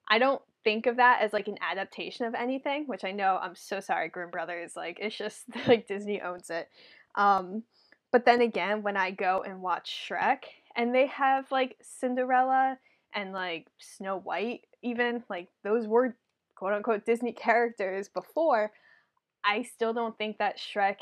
I 0.09 0.19
don't 0.19 0.41
think 0.63 0.85
of 0.85 0.97
that 0.97 1.21
as 1.21 1.33
like 1.33 1.47
an 1.47 1.57
adaptation 1.62 2.25
of 2.25 2.35
anything, 2.35 2.85
which 2.88 3.03
I 3.03 3.12
know 3.12 3.39
I'm 3.41 3.55
so 3.55 3.79
sorry, 3.79 4.09
Grimm 4.09 4.29
Brothers. 4.29 4.75
Like 4.75 5.00
it's 5.01 5.17
just 5.17 5.43
like 5.67 5.88
Disney 5.88 6.21
owns 6.21 6.50
it. 6.50 6.69
Um, 7.15 7.63
but 8.12 8.25
then 8.25 8.41
again, 8.41 8.83
when 8.83 8.95
I 8.95 9.12
go 9.12 9.43
and 9.45 9.62
watch 9.62 10.07
Shrek, 10.07 10.43
and 10.75 10.93
they 10.93 11.07
have 11.07 11.51
like 11.51 11.77
Cinderella 11.81 12.77
and 13.13 13.33
like 13.33 13.67
Snow 13.79 14.19
White, 14.19 14.62
even 14.81 15.23
like 15.29 15.47
those 15.63 15.88
were 15.88 16.15
quote 16.55 16.73
unquote 16.73 17.05
Disney 17.05 17.31
characters 17.33 18.07
before, 18.07 18.71
I 19.45 19.63
still 19.63 19.93
don't 19.93 20.17
think 20.17 20.38
that 20.38 20.57
Shrek 20.57 20.97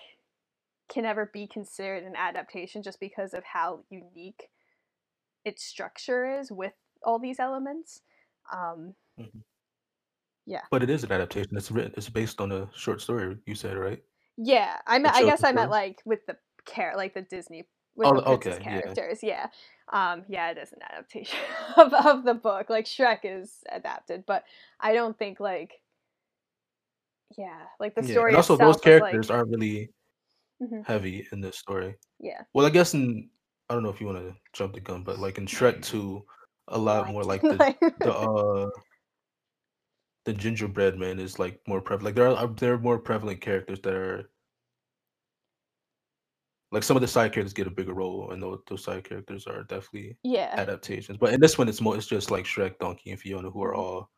can 0.89 1.05
ever 1.05 1.29
be 1.31 1.47
considered 1.47 2.03
an 2.03 2.15
adaptation 2.15 2.83
just 2.83 2.99
because 2.99 3.33
of 3.33 3.43
how 3.43 3.81
unique 3.89 4.49
its 5.45 5.63
structure 5.63 6.39
is 6.39 6.51
with 6.51 6.73
all 7.03 7.19
these 7.19 7.39
elements. 7.39 8.01
Um, 8.51 8.95
Yeah. 10.45 10.61
But 10.71 10.83
it 10.83 10.89
is 10.89 11.03
an 11.03 11.11
adaptation. 11.11 11.55
It's 11.55 11.71
written. 11.71 11.93
It's 11.95 12.09
based 12.09 12.41
on 12.41 12.51
a 12.51 12.67
short 12.75 13.01
story. 13.01 13.37
You 13.45 13.55
said 13.55 13.77
right? 13.77 14.01
yeah, 14.37 14.77
I 14.87 14.97
meant, 14.99 15.15
I 15.15 15.23
guess 15.23 15.43
I 15.43 15.51
meant 15.51 15.69
like 15.71 16.01
with 16.05 16.25
the 16.25 16.35
care, 16.65 16.93
like 16.95 17.13
the 17.13 17.21
Disney 17.21 17.67
with 17.95 18.07
Oh, 18.07 18.15
the 18.15 18.27
okay, 18.31 18.57
yeah. 18.57 18.81
characters. 18.81 19.19
Yeah, 19.21 19.47
um, 19.93 20.23
yeah, 20.27 20.51
it 20.51 20.57
is 20.57 20.71
an 20.73 20.79
adaptation 20.89 21.39
of 21.77 21.93
of 21.93 22.23
the 22.23 22.33
book. 22.33 22.69
Like 22.69 22.85
Shrek 22.85 23.19
is 23.23 23.63
adapted, 23.71 24.25
but 24.25 24.43
I 24.79 24.93
don't 24.93 25.17
think 25.17 25.39
like, 25.39 25.80
yeah, 27.37 27.65
like 27.79 27.95
the 27.95 28.03
Yeah, 28.03 28.11
story 28.11 28.29
and 28.31 28.37
also 28.37 28.55
those 28.57 28.81
characters 28.81 29.29
like, 29.29 29.37
aren't 29.37 29.49
really 29.51 29.89
Mhm. 30.61 30.85
heavy 30.85 31.27
in 31.31 31.41
this 31.41 31.57
story. 31.57 31.95
yeah, 32.19 32.43
Well, 32.53 32.65
I 32.65 32.69
guess 32.69 32.93
in 32.93 33.29
I 33.69 33.73
don't 33.73 33.83
know 33.83 33.89
if 33.89 34.01
you 34.01 34.07
want 34.07 34.19
to 34.19 34.35
jump 34.53 34.73
the 34.73 34.79
gun, 34.81 35.03
but 35.03 35.19
like 35.19 35.37
in 35.37 35.45
Shrek 35.45 35.81
Two, 35.83 36.25
a 36.67 36.77
lot 36.77 37.07
more 37.09 37.23
like 37.33 37.41
the 37.41 37.57
the 37.99 38.13
uh 38.13 38.69
the 40.25 40.33
gingerbread 40.33 40.97
man 40.97 41.19
is 41.19 41.39
like 41.39 41.59
more 41.67 41.81
prevalent. 41.81 42.05
Like 42.05 42.15
there 42.15 42.27
are 42.27 42.47
there 42.47 42.73
are 42.73 42.79
more 42.79 42.99
prevalent 42.99 43.41
characters 43.41 43.79
that 43.81 43.93
are 43.93 44.29
like 46.71 46.83
some 46.83 46.95
of 46.95 47.01
the 47.01 47.07
side 47.07 47.33
characters 47.33 47.53
get 47.53 47.67
a 47.67 47.71
bigger 47.71 47.93
role, 47.93 48.31
and 48.31 48.41
those 48.41 48.59
those 48.67 48.83
side 48.83 49.03
characters 49.03 49.47
are 49.47 49.63
definitely 49.63 50.17
yeah, 50.23 50.53
adaptations. 50.57 51.17
But 51.17 51.33
in 51.33 51.39
this 51.39 51.57
one, 51.57 51.67
it's 51.67 51.81
more 51.81 51.97
it's 51.97 52.07
just 52.07 52.31
like 52.31 52.45
Shrek, 52.45 52.77
Donkey, 52.79 53.11
and 53.11 53.19
Fiona, 53.19 53.49
who 53.49 53.63
are 53.63 53.73
Mhm. 53.73 53.77
all 53.77 54.09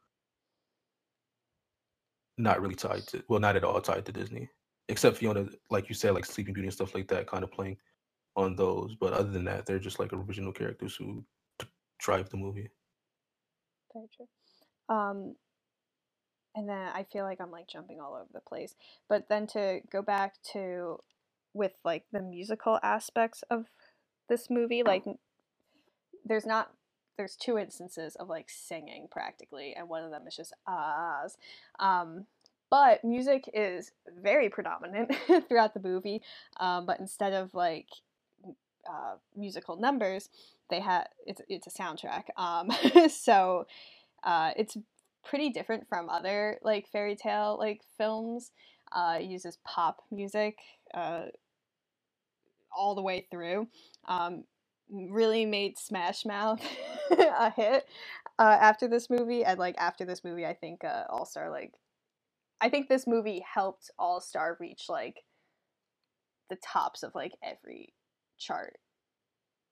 not 2.37 2.61
really 2.61 2.75
tied 2.75 3.05
to 3.07 3.23
well, 3.27 3.39
not 3.39 3.55
at 3.55 3.63
all 3.63 3.81
tied 3.81 4.05
to 4.05 4.11
Disney, 4.11 4.49
except 4.89 5.17
Fiona, 5.17 5.47
like 5.69 5.89
you 5.89 5.95
said, 5.95 6.13
like 6.13 6.25
Sleeping 6.25 6.53
Beauty 6.53 6.67
and 6.67 6.73
stuff 6.73 6.95
like 6.95 7.07
that, 7.09 7.27
kind 7.27 7.43
of 7.43 7.51
playing 7.51 7.77
on 8.35 8.55
those. 8.55 8.95
But 8.99 9.13
other 9.13 9.29
than 9.29 9.45
that, 9.45 9.65
they're 9.65 9.79
just 9.79 9.99
like 9.99 10.13
original 10.13 10.51
characters 10.51 10.95
who 10.95 11.23
t- 11.59 11.67
drive 11.99 12.29
the 12.29 12.37
movie. 12.37 12.69
Very 13.93 14.07
true. 14.15 14.27
Um, 14.89 15.35
and 16.55 16.69
then 16.69 16.89
I 16.93 17.05
feel 17.11 17.23
like 17.23 17.39
I'm 17.41 17.51
like 17.51 17.67
jumping 17.67 17.99
all 17.99 18.13
over 18.13 18.29
the 18.33 18.41
place. 18.41 18.75
But 19.09 19.27
then 19.29 19.47
to 19.47 19.81
go 19.91 20.01
back 20.01 20.35
to 20.53 20.99
with 21.53 21.73
like 21.83 22.03
the 22.11 22.21
musical 22.21 22.79
aspects 22.83 23.43
of 23.49 23.65
this 24.29 24.49
movie, 24.49 24.83
like 24.83 25.03
there's 26.25 26.45
not 26.45 26.71
there's 27.17 27.35
two 27.35 27.57
instances 27.57 28.15
of 28.15 28.29
like 28.29 28.49
singing 28.49 29.07
practically, 29.09 29.73
and 29.75 29.89
one 29.89 30.03
of 30.03 30.11
them 30.11 30.27
is 30.27 30.35
just 30.35 30.53
ahs. 30.67 31.37
Um, 31.79 32.25
but 32.69 33.03
music 33.03 33.47
is 33.53 33.91
very 34.21 34.49
predominant 34.49 35.11
throughout 35.47 35.75
the 35.75 35.79
movie. 35.79 36.23
Um, 36.59 36.87
but 36.87 36.99
instead 36.99 37.33
of 37.33 37.53
like 37.53 37.87
uh, 38.89 39.17
musical 39.35 39.75
numbers, 39.75 40.29
they 40.69 40.79
have 40.79 41.07
it's 41.27 41.41
it's 41.49 41.67
a 41.67 41.69
soundtrack. 41.69 42.23
Um, 42.35 42.71
so 43.09 43.67
uh, 44.23 44.51
it's 44.57 44.75
pretty 45.23 45.51
different 45.51 45.87
from 45.87 46.09
other 46.09 46.57
like 46.63 46.87
fairy 46.87 47.15
tale 47.15 47.57
like 47.59 47.81
films. 47.97 48.51
Uh, 48.91 49.17
it 49.19 49.25
uses 49.25 49.57
pop 49.63 50.01
music 50.11 50.57
uh, 50.93 51.25
all 52.75 52.95
the 52.95 53.01
way 53.01 53.27
through. 53.29 53.67
Um, 54.07 54.45
really 54.89 55.45
made 55.45 55.77
Smash 55.77 56.25
Mouth 56.25 56.61
a 57.11 57.49
hit 57.51 57.85
uh, 58.39 58.57
after 58.59 58.87
this 58.87 59.09
movie, 59.09 59.43
and 59.43 59.59
like 59.59 59.75
after 59.77 60.05
this 60.05 60.23
movie, 60.23 60.45
I 60.45 60.53
think 60.53 60.83
uh, 60.83 61.03
All 61.09 61.25
Star 61.25 61.49
like 61.49 61.73
I 62.61 62.69
think 62.69 62.87
this 62.87 63.05
movie 63.05 63.43
helped 63.53 63.91
All 63.99 64.21
Star 64.21 64.57
reach 64.59 64.85
like 64.89 65.23
the 66.49 66.57
tops 66.57 67.03
of 67.03 67.15
like 67.15 67.33
every 67.41 67.93
chart 68.37 68.77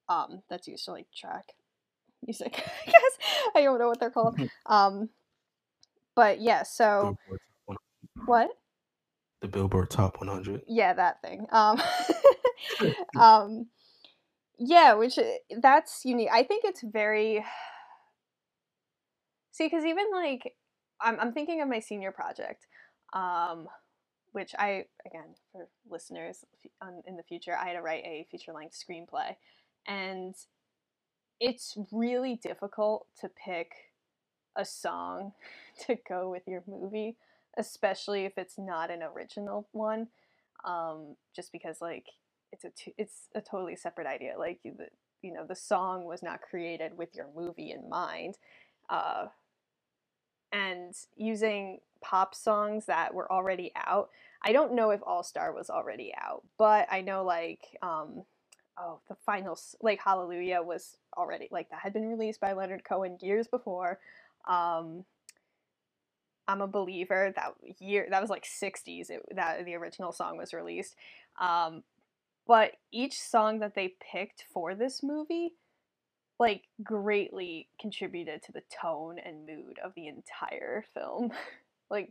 um 0.08 0.42
that's 0.48 0.66
used 0.66 0.84
to 0.84 0.90
like 0.90 1.06
track 1.14 1.44
music 2.26 2.54
i 2.86 2.90
guess. 2.90 3.18
I 3.54 3.62
don't 3.62 3.78
know 3.78 3.88
what 3.88 4.00
they're 4.00 4.10
called. 4.10 4.38
Um 4.66 5.08
but 6.14 6.40
yeah 6.40 6.62
so 6.62 7.16
Billboard 7.26 7.40
Top 7.66 7.78
100 8.16 8.26
what 8.26 8.50
the 9.40 9.48
Billboard 9.48 9.90
Top 9.90 10.20
100. 10.20 10.62
yeah 10.66 10.92
that 10.94 11.22
thing. 11.22 11.46
Um 11.50 11.80
um 13.18 13.66
yeah 14.64 14.94
which 14.94 15.18
that's 15.60 16.04
unique 16.04 16.28
i 16.32 16.42
think 16.42 16.64
it's 16.64 16.82
very 16.82 17.44
see 19.50 19.66
because 19.66 19.84
even 19.84 20.06
like 20.12 20.54
I'm, 21.00 21.18
I'm 21.18 21.32
thinking 21.32 21.60
of 21.60 21.68
my 21.68 21.80
senior 21.80 22.12
project 22.12 22.66
um 23.12 23.66
which 24.32 24.54
i 24.58 24.84
again 25.04 25.34
for 25.50 25.68
listeners 25.90 26.44
on, 26.80 27.02
in 27.06 27.16
the 27.16 27.22
future 27.24 27.56
i 27.56 27.66
had 27.66 27.74
to 27.74 27.82
write 27.82 28.04
a 28.04 28.26
feature 28.30 28.52
length 28.52 28.76
screenplay 28.76 29.36
and 29.86 30.34
it's 31.40 31.76
really 31.90 32.36
difficult 32.36 33.06
to 33.20 33.28
pick 33.44 33.72
a 34.56 34.64
song 34.64 35.32
to 35.86 35.96
go 36.08 36.30
with 36.30 36.42
your 36.46 36.62
movie 36.68 37.16
especially 37.58 38.24
if 38.24 38.38
it's 38.38 38.58
not 38.58 38.90
an 38.90 39.02
original 39.02 39.68
one 39.72 40.06
um, 40.64 41.16
just 41.34 41.50
because 41.50 41.80
like 41.80 42.06
it's 42.52 42.64
a 42.64 42.70
t- 42.70 42.94
it's 42.98 43.28
a 43.34 43.40
totally 43.40 43.76
separate 43.76 44.06
idea 44.06 44.34
like 44.38 44.60
you, 44.62 44.74
the, 44.76 44.86
you 45.22 45.32
know 45.32 45.44
the 45.46 45.56
song 45.56 46.04
was 46.04 46.22
not 46.22 46.42
created 46.42 46.96
with 46.96 47.14
your 47.14 47.26
movie 47.34 47.70
in 47.70 47.88
mind 47.88 48.36
uh, 48.90 49.26
and 50.52 50.94
using 51.16 51.78
pop 52.02 52.34
songs 52.34 52.86
that 52.86 53.14
were 53.14 53.30
already 53.30 53.72
out 53.76 54.10
i 54.42 54.52
don't 54.52 54.74
know 54.74 54.90
if 54.90 55.00
all 55.06 55.22
star 55.22 55.52
was 55.52 55.70
already 55.70 56.12
out 56.20 56.42
but 56.58 56.86
i 56.90 57.00
know 57.00 57.24
like 57.24 57.76
um, 57.82 58.22
oh 58.78 58.98
the 59.08 59.16
final 59.24 59.58
like 59.80 60.00
hallelujah 60.02 60.60
was 60.62 60.96
already 61.16 61.48
like 61.50 61.70
that 61.70 61.80
had 61.80 61.92
been 61.92 62.08
released 62.08 62.40
by 62.40 62.52
leonard 62.52 62.84
cohen 62.84 63.16
years 63.20 63.46
before 63.46 63.98
um, 64.48 65.04
I'm 66.48 66.60
a 66.60 66.66
believer 66.66 67.32
that 67.36 67.54
year 67.78 68.06
that 68.10 68.20
was 68.20 68.30
like 68.30 68.44
60s 68.44 69.10
it, 69.10 69.22
that 69.34 69.64
the 69.64 69.74
original 69.74 70.12
song 70.12 70.36
was 70.36 70.52
released. 70.52 70.96
Um, 71.40 71.82
but 72.46 72.72
each 72.90 73.20
song 73.20 73.60
that 73.60 73.74
they 73.74 73.94
picked 74.12 74.44
for 74.52 74.74
this 74.74 75.02
movie 75.02 75.52
like 76.42 76.64
greatly 76.82 77.68
contributed 77.80 78.42
to 78.42 78.50
the 78.50 78.62
tone 78.82 79.16
and 79.24 79.46
mood 79.46 79.78
of 79.82 79.94
the 79.94 80.08
entire 80.08 80.84
film. 80.92 81.30
like 81.90 82.10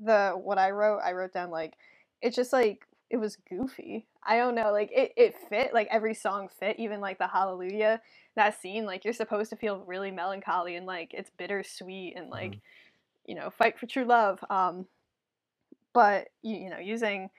the 0.00 0.30
what 0.40 0.58
I 0.58 0.70
wrote, 0.70 1.00
I 1.00 1.12
wrote 1.12 1.32
down 1.32 1.50
like 1.50 1.74
it's 2.22 2.36
just 2.36 2.52
like 2.52 2.86
it 3.10 3.16
was 3.16 3.36
goofy. 3.48 4.06
I 4.24 4.36
don't 4.36 4.54
know, 4.54 4.70
like 4.70 4.90
it, 4.94 5.12
it 5.16 5.34
fit, 5.48 5.74
like 5.74 5.88
every 5.90 6.14
song 6.14 6.48
fit, 6.60 6.78
even 6.78 7.00
like 7.00 7.18
the 7.18 7.26
Hallelujah, 7.26 8.00
that 8.36 8.60
scene, 8.60 8.84
like 8.84 9.04
you're 9.04 9.14
supposed 9.14 9.50
to 9.50 9.56
feel 9.56 9.82
really 9.86 10.12
melancholy 10.12 10.76
and 10.76 10.86
like 10.86 11.12
it's 11.12 11.30
bittersweet 11.36 12.16
and 12.16 12.30
like, 12.30 12.52
mm. 12.52 12.60
you 13.26 13.34
know, 13.34 13.50
fight 13.50 13.78
for 13.78 13.86
true 13.86 14.04
love. 14.04 14.38
Um 14.50 14.86
but 15.94 16.28
you, 16.42 16.56
you 16.56 16.70
know, 16.70 16.78
using 16.78 17.30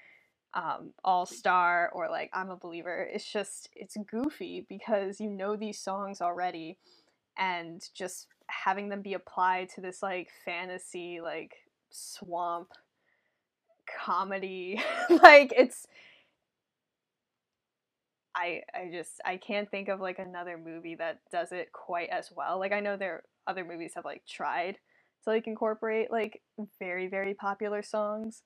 um, 0.54 0.94
All 1.04 1.26
Star 1.26 1.90
or 1.94 2.10
like 2.10 2.30
I'm 2.34 2.50
a 2.50 2.58
Believer. 2.58 3.08
It's 3.12 3.30
just 3.32 3.70
it's 3.76 3.98
goofy 4.10 4.66
because 4.68 5.20
you 5.20 5.30
know 5.30 5.56
these 5.56 5.80
songs 5.80 6.22
already, 6.22 6.78
and 7.38 7.88
just 7.96 8.28
having 8.48 8.90
them 8.90 9.02
be 9.02 9.14
applied 9.14 9.70
to 9.70 9.82
this 9.82 10.02
like 10.04 10.30
fantasy 10.46 11.22
like 11.22 11.56
swamp 11.92 12.70
comedy 14.06 14.82
like 15.24 15.54
it's 15.58 15.88
I 18.36 18.62
I 18.74 18.90
just 18.92 19.20
I 19.26 19.38
can't 19.38 19.70
think 19.70 19.90
of 19.90 20.00
like 20.00 20.20
another 20.20 20.58
movie 20.58 20.96
that 20.96 21.20
does 21.32 21.52
it 21.52 21.72
quite 21.74 22.10
as 22.10 22.32
well. 22.36 22.60
Like 22.60 22.72
I 22.72 22.80
know 22.80 22.96
there 22.98 23.24
other 23.48 23.66
movies 23.66 23.94
have 23.96 24.06
like 24.06 24.24
tried 24.28 24.78
to 25.24 25.30
like 25.30 25.48
incorporate 25.48 26.12
like 26.12 26.42
very 26.80 27.08
very 27.08 27.34
popular 27.34 27.82
songs 27.82 28.44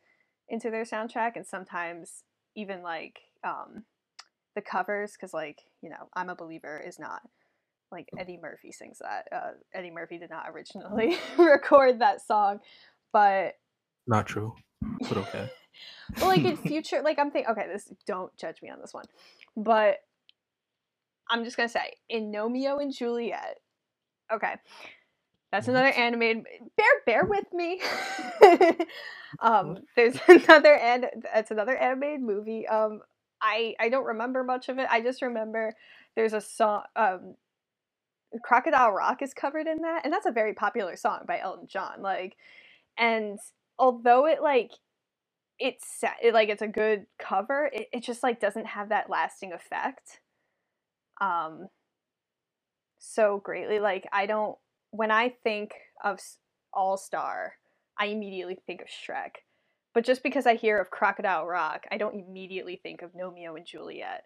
into 0.49 0.69
their 0.69 0.83
soundtrack 0.83 1.35
and 1.35 1.45
sometimes 1.45 2.23
even 2.55 2.81
like 2.81 3.19
um 3.43 3.83
the 4.55 4.61
covers 4.61 5.13
because 5.13 5.33
like 5.33 5.61
you 5.81 5.89
know 5.89 6.09
i'm 6.15 6.29
a 6.29 6.35
believer 6.35 6.81
is 6.85 6.99
not 6.99 7.21
like 7.91 8.09
eddie 8.17 8.39
murphy 8.41 8.71
sings 8.71 8.99
that 8.99 9.27
uh, 9.31 9.51
eddie 9.73 9.91
murphy 9.91 10.17
did 10.17 10.29
not 10.29 10.45
originally 10.49 11.17
record 11.37 11.99
that 11.99 12.25
song 12.25 12.59
but 13.11 13.53
not 14.07 14.25
true 14.25 14.53
but 15.07 15.17
okay. 15.17 15.49
Well 16.19 16.27
like 16.27 16.43
in 16.43 16.57
future 16.57 17.01
like 17.03 17.17
i'm 17.17 17.31
thinking 17.31 17.51
okay 17.51 17.67
this 17.67 17.91
don't 18.05 18.35
judge 18.37 18.61
me 18.61 18.69
on 18.69 18.79
this 18.79 18.93
one 18.93 19.05
but 19.57 19.97
i'm 21.29 21.43
just 21.43 21.57
gonna 21.57 21.69
say 21.69 21.93
in 22.09 22.31
Gnomeo 22.31 22.79
and 22.79 22.93
juliet 22.93 23.59
okay 24.31 24.55
that's 25.53 25.67
another 25.67 25.89
animated. 25.89 26.45
Bear, 26.77 26.87
bear 27.05 27.25
with 27.25 27.45
me. 27.53 27.79
um, 29.39 29.77
there's 29.95 30.17
another 30.27 30.73
and 30.75 31.05
that's 31.31 31.51
another 31.51 31.77
animated 31.77 32.21
movie. 32.21 32.67
Um, 32.67 33.01
I 33.39 33.75
I 33.79 33.89
don't 33.89 34.05
remember 34.05 34.43
much 34.43 34.67
of 34.67 34.79
it. 34.79 34.87
I 34.89 35.01
just 35.01 35.21
remember 35.21 35.75
there's 36.15 36.33
a 36.33 36.41
song. 36.41 36.81
Um, 36.95 37.35
Crocodile 38.43 38.93
Rock 38.93 39.21
is 39.21 39.35
covered 39.35 39.67
in 39.67 39.83
that, 39.83 40.01
and 40.03 40.11
that's 40.11 40.25
a 40.25 40.31
very 40.31 40.55
popular 40.55 40.95
song 40.95 41.19
by 41.27 41.39
Elton 41.39 41.67
John. 41.67 42.01
Like, 42.01 42.35
and 42.97 43.37
although 43.77 44.25
it 44.25 44.41
like 44.41 44.71
it's 45.59 46.03
it, 46.23 46.33
like 46.33 46.49
it's 46.49 46.63
a 46.63 46.67
good 46.67 47.05
cover, 47.19 47.69
it, 47.71 47.89
it 47.93 48.03
just 48.03 48.23
like 48.23 48.39
doesn't 48.39 48.65
have 48.65 48.89
that 48.89 49.07
lasting 49.07 49.53
effect. 49.53 50.19
Um, 51.21 51.67
so 52.97 53.39
greatly. 53.43 53.79
Like 53.79 54.07
I 54.11 54.25
don't 54.25 54.57
when 54.93 55.09
I 55.09 55.29
think 55.43 55.71
of 56.03 56.19
All 56.71 56.97
Star, 56.97 57.53
I 57.99 58.07
immediately 58.07 58.57
think 58.67 58.81
of 58.81 58.87
Shrek. 58.87 59.41
But 59.93 60.05
just 60.05 60.23
because 60.23 60.45
I 60.45 60.55
hear 60.55 60.79
of 60.79 60.91
Crocodile 60.91 61.45
Rock, 61.45 61.85
I 61.91 61.97
don't 61.97 62.15
immediately 62.15 62.79
think 62.81 63.01
of 63.01 63.13
Gnomeo 63.13 63.57
and 63.57 63.65
Juliet. 63.65 64.23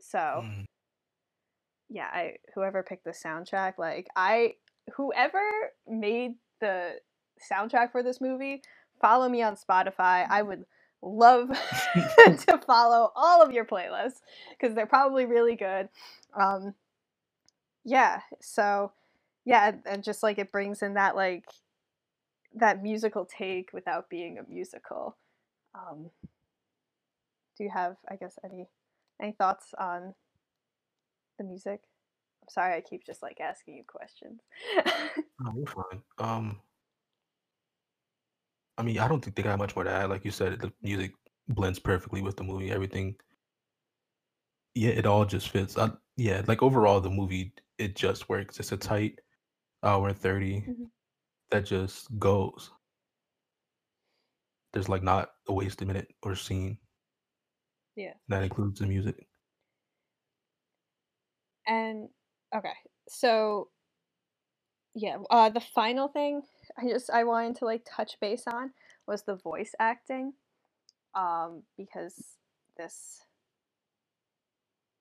So, 0.00 0.18
mm. 0.18 0.64
yeah, 1.88 2.08
I 2.12 2.34
whoever 2.54 2.82
picked 2.82 3.04
the 3.04 3.10
soundtrack, 3.12 3.74
like 3.78 4.08
I 4.16 4.54
whoever 4.96 5.40
made 5.88 6.32
the 6.60 6.94
soundtrack 7.50 7.92
for 7.92 8.02
this 8.02 8.20
movie, 8.20 8.62
follow 9.00 9.28
me 9.28 9.42
on 9.42 9.56
Spotify. 9.56 10.26
I 10.28 10.42
would 10.42 10.64
love 11.02 11.48
to 11.94 12.60
follow 12.66 13.12
all 13.14 13.42
of 13.42 13.52
your 13.52 13.64
playlists 13.64 14.20
because 14.50 14.74
they're 14.74 14.86
probably 14.86 15.24
really 15.24 15.54
good. 15.54 15.88
Um, 16.38 16.74
yeah 17.86 18.20
so 18.40 18.92
yeah 19.44 19.72
and 19.86 20.02
just 20.02 20.22
like 20.22 20.38
it 20.38 20.50
brings 20.52 20.82
in 20.82 20.94
that 20.94 21.14
like 21.14 21.44
that 22.54 22.82
musical 22.82 23.24
take 23.24 23.70
without 23.72 24.10
being 24.10 24.38
a 24.38 24.52
musical 24.52 25.16
um 25.74 26.10
do 27.56 27.64
you 27.64 27.70
have 27.72 27.96
i 28.10 28.16
guess 28.16 28.38
any 28.44 28.66
any 29.22 29.32
thoughts 29.32 29.72
on 29.78 30.14
the 31.38 31.44
music? 31.44 31.80
I'm 32.42 32.48
sorry 32.50 32.74
i 32.74 32.80
keep 32.80 33.06
just 33.06 33.22
like 33.22 33.40
asking 33.40 33.76
you 33.76 33.84
questions. 33.86 34.40
No, 35.38 35.52
you're 35.54 35.66
fine 35.66 36.02
um 36.18 36.60
i 38.78 38.82
mean 38.82 38.98
i 38.98 39.06
don't 39.06 39.22
think 39.22 39.36
they 39.36 39.42
got 39.42 39.58
much 39.58 39.76
more 39.76 39.84
to 39.84 39.90
add 39.90 40.08
like 40.08 40.24
you 40.24 40.30
said 40.30 40.58
the 40.60 40.72
music 40.82 41.12
blends 41.48 41.78
perfectly 41.78 42.22
with 42.22 42.36
the 42.36 42.42
movie 42.42 42.70
everything. 42.72 43.14
Yeah 44.74 44.90
it 44.90 45.04
all 45.06 45.24
just 45.26 45.50
fits 45.50 45.76
I, 45.78 45.90
yeah 46.16 46.42
like 46.46 46.62
overall 46.62 47.00
the 47.02 47.10
movie 47.10 47.52
it 47.78 47.96
just 47.96 48.28
works. 48.28 48.58
It's 48.60 48.72
a 48.72 48.76
tight 48.76 49.20
hour 49.82 50.12
30 50.12 50.60
mm-hmm. 50.60 50.84
that 51.50 51.64
just 51.64 52.06
goes. 52.18 52.70
There's 54.72 54.88
like 54.88 55.02
not 55.02 55.30
a 55.48 55.52
wasted 55.52 55.88
minute 55.88 56.08
or 56.22 56.34
scene. 56.34 56.78
Yeah. 57.96 58.12
That 58.28 58.42
includes 58.42 58.80
the 58.80 58.86
music. 58.86 59.26
And 61.66 62.08
okay, 62.54 62.74
so 63.08 63.68
yeah, 64.94 65.18
uh, 65.30 65.50
the 65.50 65.60
final 65.60 66.08
thing 66.08 66.42
I 66.78 66.88
just 66.88 67.10
I 67.10 67.24
wanted 67.24 67.56
to 67.56 67.64
like 67.64 67.86
touch 67.88 68.16
base 68.20 68.44
on 68.46 68.70
was 69.06 69.22
the 69.22 69.36
voice 69.36 69.74
acting, 69.78 70.32
um, 71.14 71.62
because 71.76 72.36
this 72.76 73.20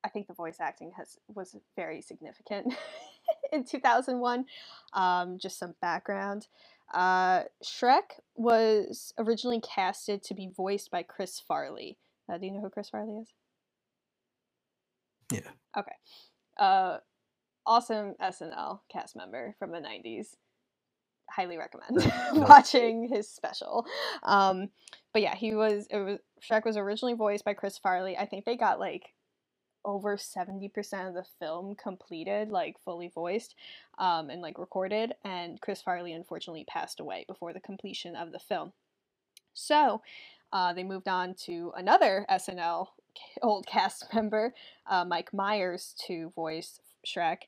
I 0.06 0.10
think 0.10 0.28
the 0.28 0.34
voice 0.34 0.58
acting 0.60 0.92
has 0.98 1.18
was 1.34 1.56
very 1.76 2.02
significant 2.02 2.76
in 3.52 3.64
2001. 3.64 4.46
Um, 4.94 5.40
just 5.40 5.58
some 5.58 5.74
background. 5.82 6.48
Uh, 6.94 7.44
Shrek 7.64 8.20
was 8.36 9.14
originally 9.18 9.60
casted 9.62 10.22
to 10.24 10.36
be 10.36 10.52
voiced 10.56 10.92
by 10.92 11.02
Chris 11.02 11.40
Farley. 11.40 11.98
Uh, 12.32 12.38
do 12.38 12.46
you 12.46 12.52
know 12.52 12.62
who 12.62 12.70
Chris 12.70 12.90
Farley 12.90 13.18
is? 13.18 13.34
Yeah. 15.32 15.50
Okay. 15.76 15.96
Uh, 16.58 16.98
awesome 17.66 18.14
SNL 18.22 18.82
cast 18.92 19.16
member 19.16 19.56
from 19.58 19.72
the 19.72 19.80
90s. 19.80 20.36
Highly 21.32 21.58
recommend 21.58 22.12
watching 22.48 23.10
his 23.10 23.28
special. 23.28 23.88
Um, 24.22 24.70
but 25.12 25.24
yeah, 25.24 25.36
he 25.36 25.56
was, 25.56 25.88
it 25.90 25.98
was 25.98 26.20
Shrek 26.48 26.64
was 26.64 26.78
originally 26.78 27.16
voiced 27.16 27.44
by 27.44 27.56
Chris 27.56 27.80
Farley. 27.80 28.16
I 28.16 28.28
think 28.28 28.46
they 28.46 28.56
got 28.56 28.80
like 28.80 29.15
over 29.86 30.18
70% 30.18 31.08
of 31.08 31.14
the 31.14 31.26
film 31.40 31.76
completed, 31.76 32.50
like 32.50 32.76
fully 32.84 33.12
voiced 33.14 33.56
um, 34.00 34.30
and 34.30 34.42
like 34.42 34.60
recorded. 34.60 35.14
And 35.24 35.62
Chris 35.62 35.82
Farley 35.82 36.14
unfortunately 36.14 36.66
passed 36.68 37.00
away 37.00 37.26
before 37.28 37.54
the 37.54 37.60
completion 37.60 38.16
of 38.16 38.32
the 38.32 38.40
film. 38.40 38.74
So 39.54 40.02
uh, 40.52 40.74
they 40.74 40.84
moved 40.84 41.08
on 41.08 41.36
to 41.46 41.72
another 41.78 42.26
SNL 42.30 42.88
old 43.42 43.66
cast 43.68 44.14
member, 44.14 44.54
uh, 44.88 45.06
Mike 45.06 45.34
Myers, 45.34 45.96
to 46.08 46.32
voice 46.36 46.80
Shrek. 47.06 47.40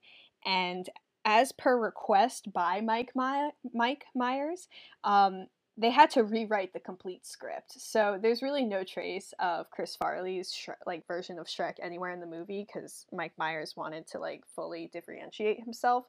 And 0.46 0.90
as 1.26 1.52
per 1.52 1.78
request 1.78 2.54
by 2.54 2.80
Mike, 2.80 3.12
My- 3.14 3.52
Mike 3.74 4.06
Myers, 4.16 4.70
um, 5.04 5.48
they 5.78 5.92
had 5.92 6.10
to 6.10 6.24
rewrite 6.24 6.74
the 6.74 6.80
complete 6.80 7.26
script. 7.26 7.80
So 7.80 8.18
there's 8.20 8.42
really 8.42 8.66
no 8.66 8.84
trace 8.84 9.34
of 9.40 9.70
Chris 9.70 9.96
Farley's 9.96 10.52
like 10.88 11.06
version 11.06 11.38
of 11.38 11.46
Shrek 11.46 11.76
anywhere 11.82 12.12
in 12.12 12.20
the 12.20 12.26
movie 12.26 12.66
because 12.66 13.06
Mike 13.14 13.34
Myers 13.38 13.76
wanted 13.78 14.08
to 14.08 14.20
like 14.20 14.44
fully 14.56 14.90
differentiate 14.92 15.64
himself. 15.64 16.06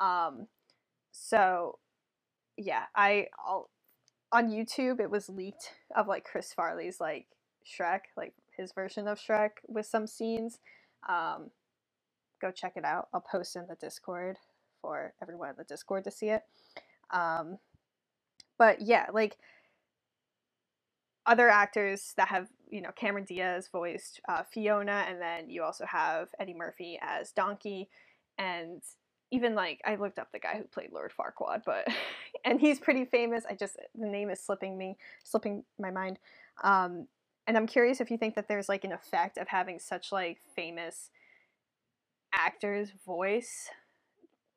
Um, 0.00 0.46
so 1.10 1.78
yeah, 2.56 2.84
I 2.96 3.26
I'll, 3.38 3.68
on 4.32 4.50
YouTube 4.50 4.98
it 4.98 5.10
was 5.10 5.28
leaked 5.28 5.72
of 5.94 6.08
like 6.08 6.24
Chris 6.24 6.54
Farley's 6.54 6.98
like 6.98 7.26
Shrek, 7.66 8.00
like 8.16 8.32
his 8.56 8.72
version 8.72 9.06
of 9.08 9.18
Shrek 9.18 9.50
with 9.68 9.84
some 9.84 10.06
scenes. 10.06 10.58
Um, 11.06 11.50
go 12.40 12.50
check 12.50 12.72
it 12.76 12.84
out. 12.84 13.08
I'll 13.12 13.20
post 13.20 13.56
in 13.56 13.66
the 13.68 13.74
Discord 13.74 14.38
for 14.80 15.12
everyone 15.20 15.50
in 15.50 15.56
the 15.58 15.64
Discord 15.64 16.04
to 16.04 16.10
see 16.10 16.30
it. 16.30 16.42
Um, 17.10 17.58
but 18.62 18.80
yeah, 18.80 19.06
like 19.12 19.38
other 21.26 21.48
actors 21.48 22.14
that 22.16 22.28
have, 22.28 22.46
you 22.70 22.80
know, 22.80 22.92
Cameron 22.94 23.24
Diaz 23.24 23.68
voiced 23.72 24.20
uh, 24.28 24.44
Fiona, 24.44 25.04
and 25.08 25.20
then 25.20 25.50
you 25.50 25.64
also 25.64 25.84
have 25.84 26.28
Eddie 26.38 26.54
Murphy 26.54 26.96
as 27.02 27.32
Donkey, 27.32 27.88
and 28.38 28.80
even 29.32 29.56
like 29.56 29.80
I 29.84 29.96
looked 29.96 30.20
up 30.20 30.30
the 30.30 30.38
guy 30.38 30.58
who 30.58 30.62
played 30.62 30.92
Lord 30.92 31.10
Farquaad, 31.10 31.62
but 31.66 31.88
and 32.44 32.60
he's 32.60 32.78
pretty 32.78 33.04
famous. 33.04 33.42
I 33.50 33.56
just 33.56 33.78
the 33.98 34.06
name 34.06 34.30
is 34.30 34.38
slipping 34.38 34.78
me, 34.78 34.96
slipping 35.24 35.64
my 35.76 35.90
mind. 35.90 36.20
Um, 36.62 37.08
and 37.48 37.56
I'm 37.56 37.66
curious 37.66 38.00
if 38.00 38.12
you 38.12 38.16
think 38.16 38.36
that 38.36 38.46
there's 38.46 38.68
like 38.68 38.84
an 38.84 38.92
effect 38.92 39.38
of 39.38 39.48
having 39.48 39.80
such 39.80 40.12
like 40.12 40.38
famous 40.54 41.10
actors 42.32 42.92
voice 43.04 43.70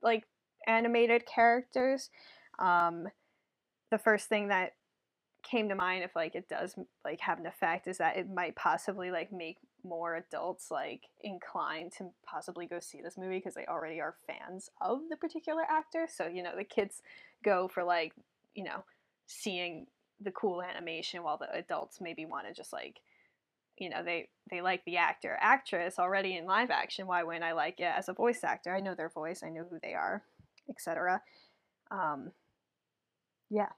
like 0.04 0.26
animated 0.68 1.26
characters. 1.26 2.12
Um, 2.60 3.08
the 3.96 4.04
first 4.04 4.28
thing 4.28 4.50
that 4.50 4.74
came 5.42 5.70
to 5.70 5.76
mind 5.76 6.04
if 6.04 6.18
like 6.18 6.36
it 6.36 6.50
does 6.50 6.76
like 7.06 7.22
have 7.22 7.40
an 7.40 7.46
effect 7.46 7.88
is 7.88 8.00
that 8.00 8.18
it 8.18 8.28
might 8.30 8.54
possibly 8.58 9.10
like 9.10 9.32
make 9.32 9.58
more 9.86 10.16
adults 10.16 10.70
like 10.70 11.04
inclined 11.24 11.94
to 11.94 12.10
possibly 12.26 12.66
go 12.66 12.78
see 12.78 13.00
this 13.02 13.18
movie 13.18 13.38
because 13.38 13.54
they 13.54 13.66
already 13.68 14.02
are 14.02 14.16
fans 14.28 14.70
of 14.82 15.00
the 15.10 15.16
particular 15.16 15.62
actor. 15.70 16.08
So 16.14 16.28
you 16.28 16.44
know 16.44 16.58
the 16.58 16.66
kids 16.66 17.02
go 17.42 17.70
for 17.70 17.86
like 17.86 18.12
you 18.54 18.66
know 18.66 18.84
seeing 19.28 19.88
the 20.20 20.32
cool 20.32 20.62
animation 20.62 21.24
while 21.24 21.38
the 21.38 21.56
adults 21.56 22.02
maybe 22.02 22.26
want 22.26 22.48
to 22.48 22.54
just 22.54 22.74
like 22.74 23.00
you 23.78 23.90
know 23.90 24.04
they 24.04 24.28
they 24.52 24.60
like 24.62 24.84
the 24.84 24.98
actor 24.98 25.38
actress 25.40 26.00
already 26.00 26.36
in 26.36 26.46
live 26.46 26.70
action. 26.70 27.08
Why 27.08 27.24
wouldn't 27.24 27.46
i 27.46 27.54
like 27.54 27.80
it 27.80 27.94
as 27.96 28.10
a 28.10 28.14
voice 28.14 28.44
actor? 28.44 28.76
I 28.76 28.82
know 28.82 28.94
their 28.94 29.08
voice 29.08 29.42
i 29.42 29.50
know 29.50 29.66
who 29.70 29.80
they 29.82 29.94
are 29.94 30.22
etc 30.70 31.22
um 31.92 32.32
yeah 33.50 33.70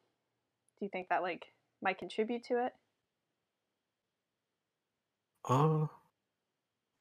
do 0.79 0.85
you 0.85 0.89
think 0.89 1.09
that 1.09 1.21
like 1.21 1.53
might 1.81 1.97
contribute 1.97 2.43
to 2.45 2.65
it 2.65 2.73
Uh, 5.47 5.87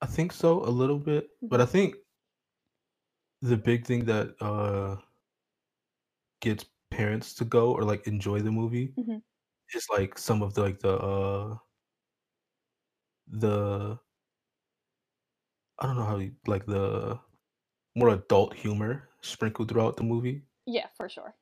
I 0.00 0.06
think 0.06 0.32
so 0.32 0.62
a 0.64 0.70
little 0.70 0.98
bit, 0.98 1.30
but. 1.42 1.60
I 1.60 1.66
think 1.66 1.96
the 3.42 3.56
big 3.56 3.84
thing 3.86 4.04
that 4.06 4.34
uh 4.40 4.96
gets 6.40 6.64
parents 6.90 7.34
to 7.34 7.44
go 7.44 7.72
or 7.72 7.82
like 7.82 8.06
enjoy 8.06 8.40
the 8.40 8.50
movie 8.50 8.94
Mhm. 8.96 9.22
is 9.74 9.86
like 9.90 10.18
some 10.18 10.42
of 10.42 10.54
the 10.54 10.62
like 10.62 10.80
the 10.80 10.92
uh 10.96 11.56
the 13.28 13.98
I 15.78 15.86
don't 15.86 15.96
know 15.96 16.04
how 16.04 16.16
you 16.18 16.34
like 16.46 16.66
the 16.66 17.18
more 17.96 18.10
adult 18.10 18.54
humor 18.54 19.08
sprinkled 19.22 19.68
throughout 19.70 19.96
the 19.96 20.04
movie. 20.04 20.46
yeah 20.66 20.88
for 20.96 21.08
sure 21.08 21.34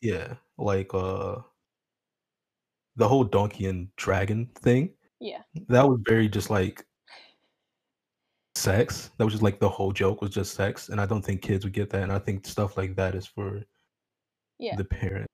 Yeah, 0.00 0.36
like 0.58 0.92
uh 0.94 1.42
the 2.96 3.08
whole 3.08 3.24
donkey 3.24 3.66
and 3.66 3.88
dragon 3.96 4.48
thing. 4.56 4.90
yeah 5.20 5.42
That 5.68 5.88
was 5.88 6.00
very 6.06 6.28
just 6.28 6.50
like 6.50 6.84
sex. 8.54 9.10
That 9.18 9.24
was 9.24 9.34
just 9.34 9.42
like 9.42 9.58
the 9.60 9.68
whole 9.68 9.92
joke 9.92 10.20
was 10.22 10.30
just 10.30 10.54
sex, 10.54 10.88
and 10.88 11.00
I 11.00 11.06
don't 11.06 11.22
think 11.22 11.42
kids 11.42 11.64
would 11.64 11.74
get 11.74 11.90
that. 11.90 12.02
And 12.02 12.12
I 12.12 12.18
think 12.18 12.46
stuff 12.46 12.76
like 12.76 12.96
that 12.96 13.14
is 13.14 13.26
for 13.26 13.62
yeah 14.58 14.76
the 14.76 14.84
parent. 14.84 15.26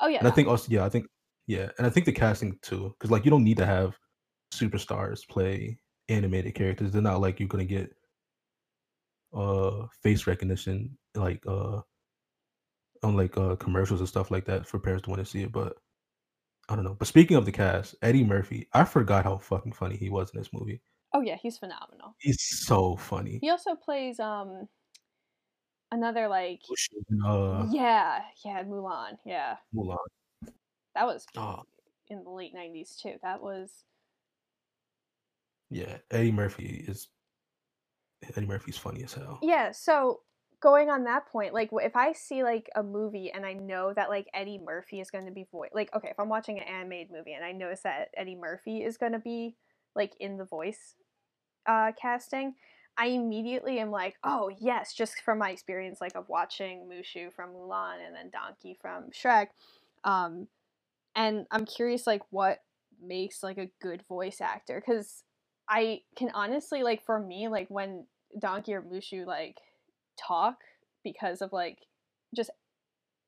oh 0.00 0.08
yeah 0.08 0.18
And 0.18 0.28
I 0.28 0.30
think 0.30 0.48
also, 0.48 0.68
yeah, 0.70 0.84
I 0.84 0.88
think, 0.88 1.06
yeah, 1.46 1.70
and 1.78 1.86
I 1.86 1.90
think 1.90 2.06
the 2.06 2.12
casting 2.12 2.58
too, 2.62 2.94
because 2.98 3.10
like 3.10 3.24
you 3.24 3.30
don't 3.30 3.44
need 3.44 3.56
to 3.58 3.66
have 3.66 3.96
superstars 4.52 5.26
play 5.28 5.78
animated 6.08 6.54
characters. 6.54 6.92
They're 6.92 7.02
not 7.02 7.20
like 7.20 7.40
you're 7.40 7.48
gonna 7.48 7.64
get 7.64 7.90
uh 9.34 9.86
face 10.02 10.26
recognition 10.28 10.96
like 11.16 11.42
uh 11.46 11.80
on 13.02 13.16
like 13.16 13.36
uh 13.36 13.56
commercials 13.56 14.00
and 14.00 14.08
stuff 14.08 14.30
like 14.30 14.44
that 14.44 14.64
for 14.66 14.78
parents 14.78 15.04
to 15.04 15.10
want 15.10 15.20
to 15.24 15.30
see 15.30 15.42
it. 15.42 15.52
But 15.52 15.76
I 16.68 16.74
don't 16.76 16.84
know. 16.84 16.94
But 16.98 17.08
speaking 17.08 17.36
of 17.36 17.44
the 17.44 17.52
cast, 17.52 17.94
Eddie 18.02 18.24
Murphy, 18.24 18.68
I 18.72 18.84
forgot 18.84 19.24
how 19.24 19.36
fucking 19.38 19.72
funny 19.72 19.96
he 19.96 20.08
was 20.10 20.30
in 20.32 20.38
this 20.40 20.50
movie. 20.52 20.80
oh 21.12 21.20
yeah 21.20 21.36
he's 21.40 21.58
phenomenal 21.58 22.16
He's 22.18 22.40
so 22.40 22.96
funny. 22.96 23.38
he 23.40 23.50
also 23.50 23.74
plays 23.76 24.18
um 24.18 24.66
another 25.92 26.26
like 26.28 26.60
Uh, 27.24 27.66
yeah 27.70 28.20
yeah 28.44 28.62
mulan 28.64 29.16
yeah 29.24 29.56
Mulan. 29.74 29.96
that 30.94 31.06
was 31.06 31.24
Oh, 31.36 31.62
in 32.08 32.24
the 32.24 32.30
late 32.30 32.54
90s 32.54 32.96
too 33.00 33.14
that 33.22 33.40
was 33.42 33.84
yeah. 35.70 35.98
Eddie 36.10 36.32
Murphy 36.32 36.84
is 36.88 37.08
Eddie 38.36 38.46
Murphy's 38.46 38.76
funny 38.78 39.02
as 39.04 39.12
hell. 39.14 39.38
Yeah, 39.42 39.72
so 39.72 40.20
going 40.64 40.88
on 40.88 41.04
that 41.04 41.26
point, 41.30 41.52
like 41.52 41.68
if 41.72 41.94
I 41.94 42.14
see 42.14 42.42
like 42.42 42.70
a 42.74 42.82
movie 42.82 43.30
and 43.30 43.44
I 43.44 43.52
know 43.52 43.92
that 43.92 44.08
like 44.08 44.28
Eddie 44.32 44.58
Murphy 44.64 44.98
is 44.98 45.10
going 45.10 45.26
to 45.26 45.30
be 45.30 45.46
voice, 45.52 45.68
like 45.74 45.94
okay, 45.94 46.08
if 46.08 46.18
I'm 46.18 46.30
watching 46.30 46.56
an 46.56 46.64
animated 46.64 47.12
movie 47.12 47.34
and 47.34 47.44
I 47.44 47.52
notice 47.52 47.82
that 47.82 48.08
Eddie 48.16 48.34
Murphy 48.34 48.82
is 48.82 48.96
going 48.96 49.12
to 49.12 49.18
be 49.18 49.56
like 49.94 50.14
in 50.18 50.38
the 50.38 50.46
voice 50.46 50.94
uh, 51.66 51.92
casting, 52.00 52.54
I 52.96 53.08
immediately 53.08 53.78
am 53.78 53.90
like, 53.90 54.14
oh 54.24 54.50
yes, 54.58 54.94
just 54.94 55.20
from 55.22 55.38
my 55.38 55.50
experience 55.50 56.00
like 56.00 56.16
of 56.16 56.30
watching 56.30 56.88
Mushu 56.90 57.30
from 57.30 57.50
Mulan 57.50 57.96
and 58.04 58.16
then 58.16 58.30
Donkey 58.32 58.78
from 58.80 59.10
Shrek, 59.10 59.48
um, 60.02 60.48
and 61.14 61.46
I'm 61.50 61.66
curious 61.66 62.06
like 62.06 62.22
what 62.30 62.60
makes 63.06 63.42
like 63.42 63.58
a 63.58 63.70
good 63.82 64.02
voice 64.08 64.40
actor 64.40 64.82
because 64.84 65.24
I 65.68 66.00
can 66.16 66.30
honestly 66.32 66.82
like 66.82 67.04
for 67.04 67.20
me 67.20 67.48
like 67.48 67.66
when 67.68 68.06
Donkey 68.38 68.72
or 68.72 68.80
Mushu 68.80 69.26
like 69.26 69.58
talk 70.16 70.58
because 71.02 71.42
of 71.42 71.52
like 71.52 71.78
just 72.34 72.50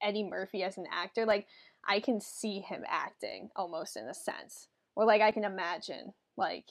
Eddie 0.03 0.25
Murphy 0.25 0.62
as 0.62 0.79
an 0.79 0.87
actor 0.92 1.27
like 1.27 1.46
I 1.87 2.01
can 2.01 2.20
see 2.20 2.61
him 2.61 2.85
acting 2.87 3.51
almost 3.57 3.96
in 3.96 4.07
a 4.09 4.14
sense 4.14 4.68
or 4.94 5.05
like 5.07 5.22
I 5.22 5.33
can 5.33 5.44
imagine 5.44 6.14
like 6.37 6.66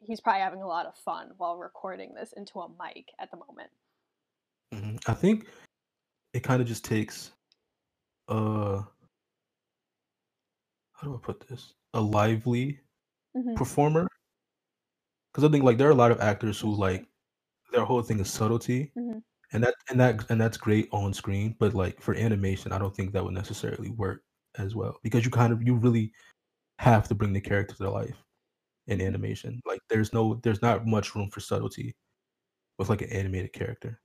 he's 0.00 0.20
probably 0.20 0.42
having 0.42 0.62
a 0.62 0.66
lot 0.68 0.86
of 0.86 0.94
fun 0.96 1.32
while 1.38 1.58
recording 1.58 2.14
this 2.14 2.32
into 2.36 2.60
a 2.60 2.68
mic 2.68 3.10
at 3.18 3.30
the 3.30 3.36
moment. 3.36 3.70
Mhm. 4.72 5.00
I 5.08 5.14
think 5.14 5.48
it 6.34 6.40
kind 6.44 6.62
of 6.62 6.68
just 6.68 6.84
takes 6.84 7.32
uh 8.28 8.82
how 10.92 11.06
do 11.08 11.14
I 11.14 11.18
put 11.18 11.46
this? 11.48 11.74
A 11.94 12.00
lively 12.00 12.80
Mm-hmm. 13.36 13.54
performer. 13.56 14.08
Because 15.32 15.44
I 15.44 15.52
think 15.52 15.64
like 15.64 15.78
there 15.78 15.88
are 15.88 15.92
a 15.92 15.94
lot 15.94 16.10
of 16.10 16.20
actors 16.20 16.60
who 16.60 16.74
like 16.74 17.06
their 17.72 17.84
whole 17.84 18.02
thing 18.02 18.20
is 18.20 18.32
subtlety, 18.32 18.92
Mhm. 18.96 19.22
And 19.52 19.62
that 19.64 19.74
and 19.90 20.00
that 20.00 20.30
and 20.30 20.40
that's 20.40 20.56
great 20.56 20.88
on 20.92 21.14
screen. 21.14 21.56
But 21.58 21.74
like 21.74 22.00
for 22.00 22.14
animation, 22.14 22.72
I 22.72 22.78
don't 22.78 22.94
think 22.94 23.12
that 23.12 23.24
would 23.24 23.34
necessarily 23.34 23.90
work 23.90 24.22
as 24.58 24.74
well 24.74 24.98
because 25.02 25.24
you 25.24 25.30
kind 25.30 25.52
of 25.52 25.62
you 25.62 25.74
really 25.74 26.12
have 26.78 27.08
to 27.08 27.14
bring 27.16 27.32
the 27.34 27.40
character 27.42 27.76
to 27.76 27.90
life 27.90 28.16
in 28.88 29.00
animation. 29.02 29.60
Like 29.66 29.80
there's 29.90 30.12
no 30.14 30.36
there's 30.42 30.62
not 30.62 30.86
much 30.86 31.14
room 31.16 31.30
for 31.30 31.40
subtlety 31.40 31.96
with 32.78 32.90
like 32.90 33.02
an 33.02 33.10
animated 33.12 33.52
character. 33.54 34.00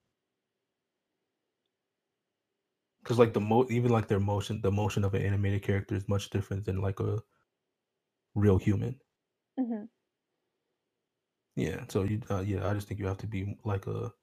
Because 3.02 3.18
like 3.18 3.32
the 3.34 3.40
mo 3.40 3.66
even 3.70 3.92
like 3.92 4.08
their 4.10 4.20
motion, 4.20 4.60
the 4.62 4.72
motion 4.72 5.04
of 5.06 5.14
an 5.14 5.22
animated 5.22 5.62
character 5.64 5.96
is 5.96 6.10
much 6.10 6.30
different 6.32 6.66
than 6.66 6.82
like 6.82 7.00
a 7.00 7.22
real 8.36 8.58
human. 8.60 9.00
Mhm. 9.58 9.88
Yeah. 11.56 11.86
So 11.90 12.04
you, 12.04 12.22
uh, 12.30 12.42
yeah, 12.42 12.68
I 12.68 12.74
just 12.74 12.88
think 12.88 13.00
you 13.00 13.08
have 13.08 13.18
to 13.20 13.28
be 13.28 13.58
like 13.64 13.88
a 13.88 14.14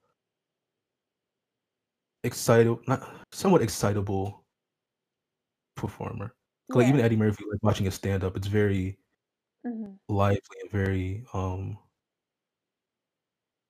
excited, 2.23 2.77
not 2.87 3.07
somewhat 3.31 3.61
excitable 3.61 4.45
performer. 5.75 6.35
Like 6.73 6.87
even 6.87 7.01
Eddie 7.01 7.17
Murphy, 7.17 7.43
like 7.51 7.61
watching 7.63 7.87
a 7.87 7.91
stand 7.91 8.23
up, 8.23 8.37
it's 8.37 8.47
very 8.47 8.97
Mhm. 9.63 9.99
lively 10.09 10.57
and 10.61 10.69
very 10.71 11.25
um 11.33 11.77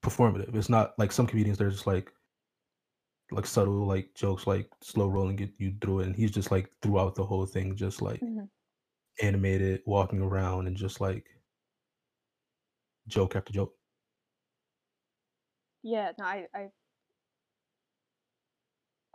performative. 0.03 0.55
It's 0.55 0.69
not 0.69 0.97
like 0.99 1.11
some 1.11 1.27
comedians 1.27 1.57
they're 1.57 1.69
just 1.69 1.87
like 1.87 2.11
like 3.31 3.45
subtle 3.45 3.85
like 3.87 4.13
jokes 4.13 4.45
like 4.45 4.69
slow 4.81 5.07
rolling 5.07 5.35
get 5.35 5.51
you 5.57 5.73
through 5.81 6.01
it 6.01 6.07
and 6.07 6.15
he's 6.15 6.31
just 6.31 6.51
like 6.51 6.69
throughout 6.81 7.15
the 7.15 7.25
whole 7.25 7.45
thing 7.45 7.75
just 7.75 8.01
like 8.01 8.21
Mhm. 8.21 8.49
animated 9.21 9.83
walking 9.85 10.21
around 10.21 10.67
and 10.67 10.77
just 10.77 11.01
like 11.01 11.29
joke 13.07 13.35
after 13.35 13.53
joke 13.53 13.77
Yeah, 15.83 16.11
no, 16.17 16.25
I, 16.25 16.47
I 16.53 16.69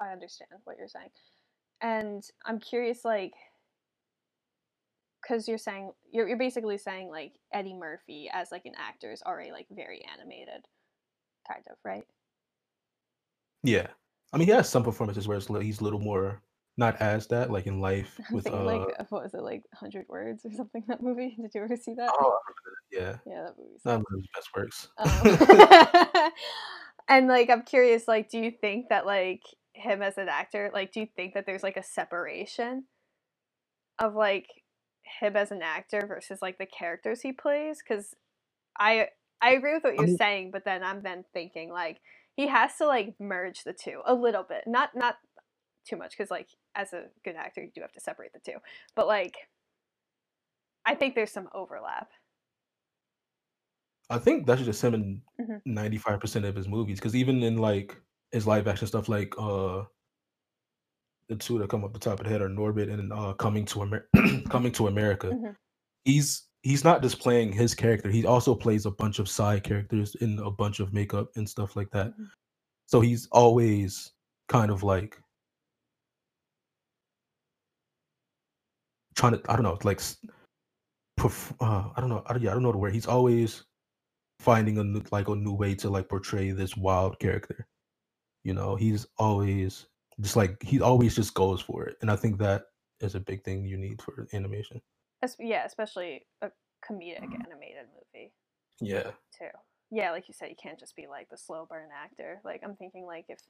I 0.00 0.12
understand 0.12 0.50
what 0.64 0.76
you're 0.78 0.88
saying. 0.88 1.10
And 1.80 2.22
I'm 2.44 2.58
curious 2.58 3.04
like 3.04 3.32
cuz 5.26 5.48
you're 5.48 5.58
saying 5.58 5.92
you're 6.10 6.28
you're 6.28 6.38
basically 6.38 6.78
saying 6.78 7.08
like 7.08 7.34
Eddie 7.52 7.74
Murphy 7.74 8.30
as 8.32 8.52
like 8.52 8.64
an 8.64 8.74
actor 8.78 9.12
is 9.12 9.22
already 9.22 9.52
like 9.52 9.66
very 9.70 10.04
animated 10.12 10.66
kind 11.46 11.64
of, 11.70 11.76
right? 11.84 12.06
yeah 13.62 13.86
i 14.32 14.36
mean 14.36 14.46
he 14.46 14.52
has 14.52 14.68
some 14.68 14.84
performances 14.84 15.26
where 15.26 15.40
he's 15.60 15.80
a 15.80 15.84
little 15.84 15.98
more 15.98 16.40
not 16.76 17.00
as 17.00 17.26
that 17.26 17.50
like 17.50 17.66
in 17.66 17.80
life 17.80 18.20
I'm 18.28 18.34
with 18.34 18.44
thinking 18.44 18.62
uh 18.62 18.64
like 18.64 18.82
uh, 18.98 19.04
what 19.08 19.24
was 19.24 19.34
it 19.34 19.42
like 19.42 19.62
100 19.72 20.06
words 20.08 20.44
or 20.44 20.52
something 20.52 20.84
that 20.88 21.02
movie? 21.02 21.34
Did 21.40 21.50
you 21.54 21.62
ever 21.62 21.76
see 21.76 21.94
that? 21.94 22.10
oh 22.12 22.38
yeah 22.92 23.16
Yeah, 23.26 23.44
that 23.44 23.58
movie 23.58 23.78
not 23.84 23.98
one 23.98 24.04
of 24.12 24.20
his 24.20 24.28
best 24.34 24.50
works 24.54 24.88
Um, 26.18 26.30
and 27.08 27.28
like 27.28 27.50
I'm 27.50 27.62
curious 27.62 28.06
like 28.06 28.28
do 28.28 28.38
you 28.38 28.50
think 28.50 28.90
that 28.90 29.06
like 29.06 29.42
him 29.76 30.02
as 30.02 30.16
an 30.18 30.28
actor 30.28 30.70
like 30.72 30.90
do 30.92 31.00
you 31.00 31.06
think 31.16 31.34
that 31.34 31.44
there's 31.46 31.62
like 31.62 31.76
a 31.76 31.82
separation 31.82 32.84
of 33.98 34.14
like 34.14 34.46
him 35.20 35.36
as 35.36 35.50
an 35.52 35.62
actor 35.62 36.04
versus 36.08 36.40
like 36.42 36.58
the 36.58 36.66
characters 36.66 37.20
he 37.20 37.32
plays 37.32 37.82
cuz 37.82 38.14
I 38.78 39.08
I 39.40 39.52
agree 39.52 39.74
with 39.74 39.84
what 39.84 39.94
you're 39.96 40.06
mean- 40.06 40.16
saying 40.16 40.50
but 40.50 40.64
then 40.64 40.82
I'm 40.82 41.02
then 41.02 41.24
thinking 41.32 41.70
like 41.70 42.00
he 42.36 42.46
has 42.48 42.76
to 42.78 42.86
like 42.86 43.14
merge 43.20 43.64
the 43.64 43.72
two 43.74 44.00
a 44.06 44.14
little 44.14 44.42
bit 44.44 44.64
not 44.66 44.94
not 44.94 45.16
too 45.84 45.96
much 45.96 46.16
cuz 46.16 46.30
like 46.30 46.48
as 46.74 46.92
a 46.92 47.04
good 47.24 47.36
actor 47.36 47.62
you 47.62 47.70
do 47.74 47.80
have 47.82 47.92
to 47.92 48.00
separate 48.00 48.32
the 48.32 48.40
two 48.40 48.58
but 48.94 49.06
like 49.06 49.36
I 50.88 50.94
think 50.94 51.14
there's 51.16 51.32
some 51.32 51.48
overlap. 51.52 52.10
I 54.08 54.18
think 54.18 54.46
that's 54.46 54.62
just 54.62 54.82
him 54.82 54.94
in 54.94 55.22
Mhm. 55.40 55.60
95% 55.66 56.44
of 56.44 56.54
his 56.54 56.68
movies. 56.68 57.00
Because 57.00 57.16
even 57.16 57.42
in 57.42 57.56
like 57.58 58.00
his 58.36 58.46
live 58.46 58.68
action 58.68 58.86
stuff, 58.86 59.08
like 59.08 59.34
uh, 59.38 59.82
the 61.30 61.36
two 61.36 61.58
that 61.58 61.70
come 61.70 61.84
up 61.84 61.92
the 61.94 61.98
top 61.98 62.20
of 62.20 62.24
the 62.24 62.30
head 62.30 62.42
are 62.42 62.50
Norbit 62.50 62.92
and 62.92 63.10
uh, 63.12 63.32
Coming 63.32 63.64
to 63.64 63.82
Amer- 63.82 64.08
Coming 64.50 64.72
to 64.72 64.88
America. 64.88 65.28
Mhm. 65.28 65.56
He's 66.04 66.46
he's 66.62 66.84
not 66.84 67.02
just 67.02 67.18
playing 67.18 67.52
his 67.52 67.74
character; 67.74 68.10
he 68.10 68.26
also 68.26 68.54
plays 68.54 68.84
a 68.86 68.90
bunch 68.90 69.18
of 69.18 69.28
side 69.28 69.64
characters 69.64 70.14
in 70.16 70.38
a 70.40 70.50
bunch 70.50 70.80
of 70.80 70.92
makeup 70.92 71.30
and 71.36 71.48
stuff 71.48 71.76
like 71.76 71.90
that. 71.92 72.08
Mhm. 72.08 72.28
So 72.86 73.00
he's 73.00 73.26
always 73.32 74.12
kind 74.48 74.70
of 74.70 74.82
like 74.82 75.18
trying 79.14 79.32
to 79.32 79.40
I 79.50 79.54
don't 79.56 79.62
know, 79.64 79.78
like 79.82 80.00
perf- 81.18 81.54
uh, 81.60 81.88
I 81.96 82.00
don't 82.00 82.10
know, 82.10 82.22
I 82.26 82.34
don't, 82.34 82.42
yeah, 82.42 82.50
I 82.50 82.54
don't 82.54 82.62
know 82.62 82.72
the 82.72 82.78
word. 82.78 82.92
He's 82.92 83.06
always 83.06 83.64
finding 84.40 84.76
a 84.78 84.84
new, 84.84 85.02
like 85.10 85.28
a 85.28 85.34
new 85.34 85.54
way 85.54 85.74
to 85.76 85.88
like 85.88 86.08
portray 86.10 86.50
this 86.50 86.76
wild 86.76 87.18
character. 87.18 87.66
You 88.46 88.54
know, 88.54 88.76
he's 88.76 89.08
always 89.18 89.86
just 90.20 90.36
like 90.36 90.62
he 90.62 90.80
always 90.80 91.16
just 91.16 91.34
goes 91.34 91.60
for 91.60 91.84
it, 91.86 91.96
and 92.00 92.08
I 92.08 92.14
think 92.14 92.38
that 92.38 92.66
is 93.00 93.16
a 93.16 93.20
big 93.20 93.42
thing 93.42 93.64
you 93.64 93.76
need 93.76 94.00
for 94.00 94.28
animation. 94.32 94.80
Yeah, 95.40 95.64
especially 95.64 96.26
a 96.42 96.52
comedic 96.88 97.24
animated 97.24 97.86
movie 97.92 98.32
Yeah, 98.80 99.10
too. 99.36 99.50
Yeah, 99.90 100.12
like 100.12 100.28
you 100.28 100.34
said, 100.34 100.50
you 100.50 100.54
can't 100.62 100.78
just 100.78 100.94
be 100.94 101.08
like 101.08 101.28
the 101.28 101.36
slow 101.36 101.66
burn 101.68 101.88
actor. 101.92 102.40
Like 102.44 102.60
I'm 102.62 102.76
thinking, 102.76 103.04
like 103.04 103.24
if 103.28 103.40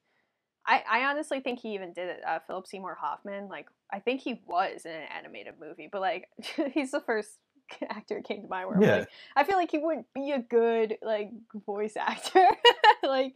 I, 0.67 0.83
I 0.91 1.05
honestly 1.11 1.41
think 1.41 1.61
he 1.61 1.75
even 1.75 1.93
did 1.93 2.09
it. 2.09 2.21
Uh, 2.27 2.39
Philip 2.47 2.67
Seymour 2.67 2.97
Hoffman, 2.99 3.49
like 3.49 3.67
I 3.93 3.99
think 3.99 4.23
he 4.23 4.41
was 4.47 4.87
in 4.87 4.93
an 4.93 5.09
animated 5.15 5.57
movie, 5.61 5.91
but 5.93 6.01
like 6.01 6.29
he's 6.73 6.93
the 6.93 7.01
first 7.01 7.37
actor 7.91 8.23
came 8.23 8.43
to 8.43 8.49
mind 8.49 8.69
where 8.69 8.83
yeah. 8.83 8.97
like, 9.01 9.09
I 9.37 9.45
feel 9.45 9.57
like 9.57 9.71
he 9.71 9.79
wouldn't 9.79 10.07
be 10.15 10.33
a 10.33 10.39
good 10.39 10.97
like 11.03 11.31
voice 11.67 11.97
actor. 11.99 12.47
like 13.09 13.33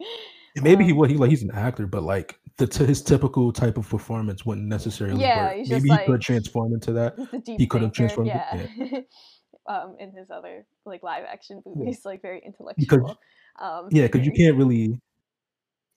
And 0.55 0.63
maybe 0.63 0.83
he 0.83 0.91
um, 0.91 0.97
would. 0.97 1.09
He 1.11 1.17
like 1.17 1.29
he's 1.29 1.43
an 1.43 1.51
actor, 1.51 1.87
but 1.87 2.03
like 2.03 2.39
the 2.57 2.67
t- 2.67 2.85
his 2.85 3.01
typical 3.01 3.51
type 3.53 3.77
of 3.77 3.87
performance 3.89 4.45
wouldn't 4.45 4.67
necessarily 4.67 5.21
Yeah, 5.21 5.55
work. 5.57 5.67
Maybe 5.67 5.81
he 5.83 5.89
like- 5.89 6.05
could 6.05 6.21
transform 6.21 6.73
into 6.73 6.91
that. 6.93 7.15
he's 7.17 7.29
the 7.31 7.39
deep 7.39 7.59
He 7.59 7.67
could 7.67 7.81
have 7.81 7.93
transformed 7.93 8.27
yeah. 8.27 8.47
it, 8.53 9.07
um, 9.67 9.95
in 9.99 10.11
his 10.11 10.29
other 10.29 10.65
like 10.85 11.03
live 11.03 11.23
action 11.25 11.61
Yeah. 11.65 11.71
movies, 11.75 12.01
like 12.05 12.21
very 12.21 12.41
intellectual. 12.45 13.17
um, 13.59 13.87
Yeah, 13.91 14.07
because 14.07 14.25
you 14.25 14.33
can't 14.33 14.57
really 14.57 14.99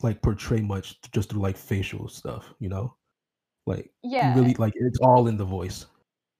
like 0.02 0.20
portray 0.22 0.60
much 0.60 1.00
just 1.12 1.30
through 1.30 1.40
like 1.42 1.56
facial 1.56 2.08
stuff. 2.08 2.52
You 2.60 2.68
know, 2.68 2.94
like 3.66 3.90
Yeah. 4.02 4.34
really 4.36 4.54
like 4.54 4.74
it's 4.76 4.98
all 5.00 5.26
in 5.28 5.36
the 5.36 5.44
voice. 5.44 5.86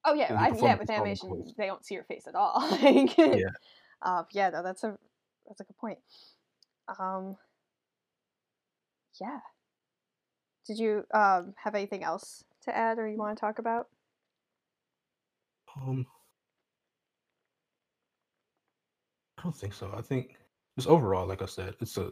Oh 0.05 0.12
yeah, 0.14 0.35
I, 0.38 0.49
yeah. 0.49 0.75
With 0.75 0.81
in 0.83 0.87
the 0.87 0.92
animation, 0.92 1.53
they 1.57 1.66
don't 1.66 1.85
see 1.85 1.94
your 1.94 2.05
face 2.05 2.27
at 2.29 2.35
all. 2.35 2.61
like, 2.83 3.16
Yeah. 3.16 3.49
Um, 4.03 4.27
yeah. 4.33 4.51
No, 4.51 4.62
that's 4.62 4.85
a 4.85 4.97
that's 5.49 5.61
a 5.61 5.64
good 5.64 5.79
point. 5.79 5.99
Um. 6.88 7.37
Yeah. 9.20 9.40
Did 10.66 10.79
you 10.79 11.07
um 11.14 11.55
have 11.57 11.75
anything 11.75 12.03
else 12.05 12.44
to 12.62 12.77
add 12.77 12.99
or 12.99 13.09
you 13.09 13.16
want 13.18 13.37
to 13.37 13.40
talk 13.40 13.59
about? 13.59 13.88
Um, 15.77 16.07
I 19.38 19.42
don't 19.42 19.57
think 19.57 19.75
so. 19.75 19.92
I 19.97 20.03
think 20.03 20.37
just 20.79 20.88
overall, 20.88 21.27
like 21.27 21.42
I 21.42 21.47
said, 21.47 21.77
it's 21.81 21.97
a 21.99 22.11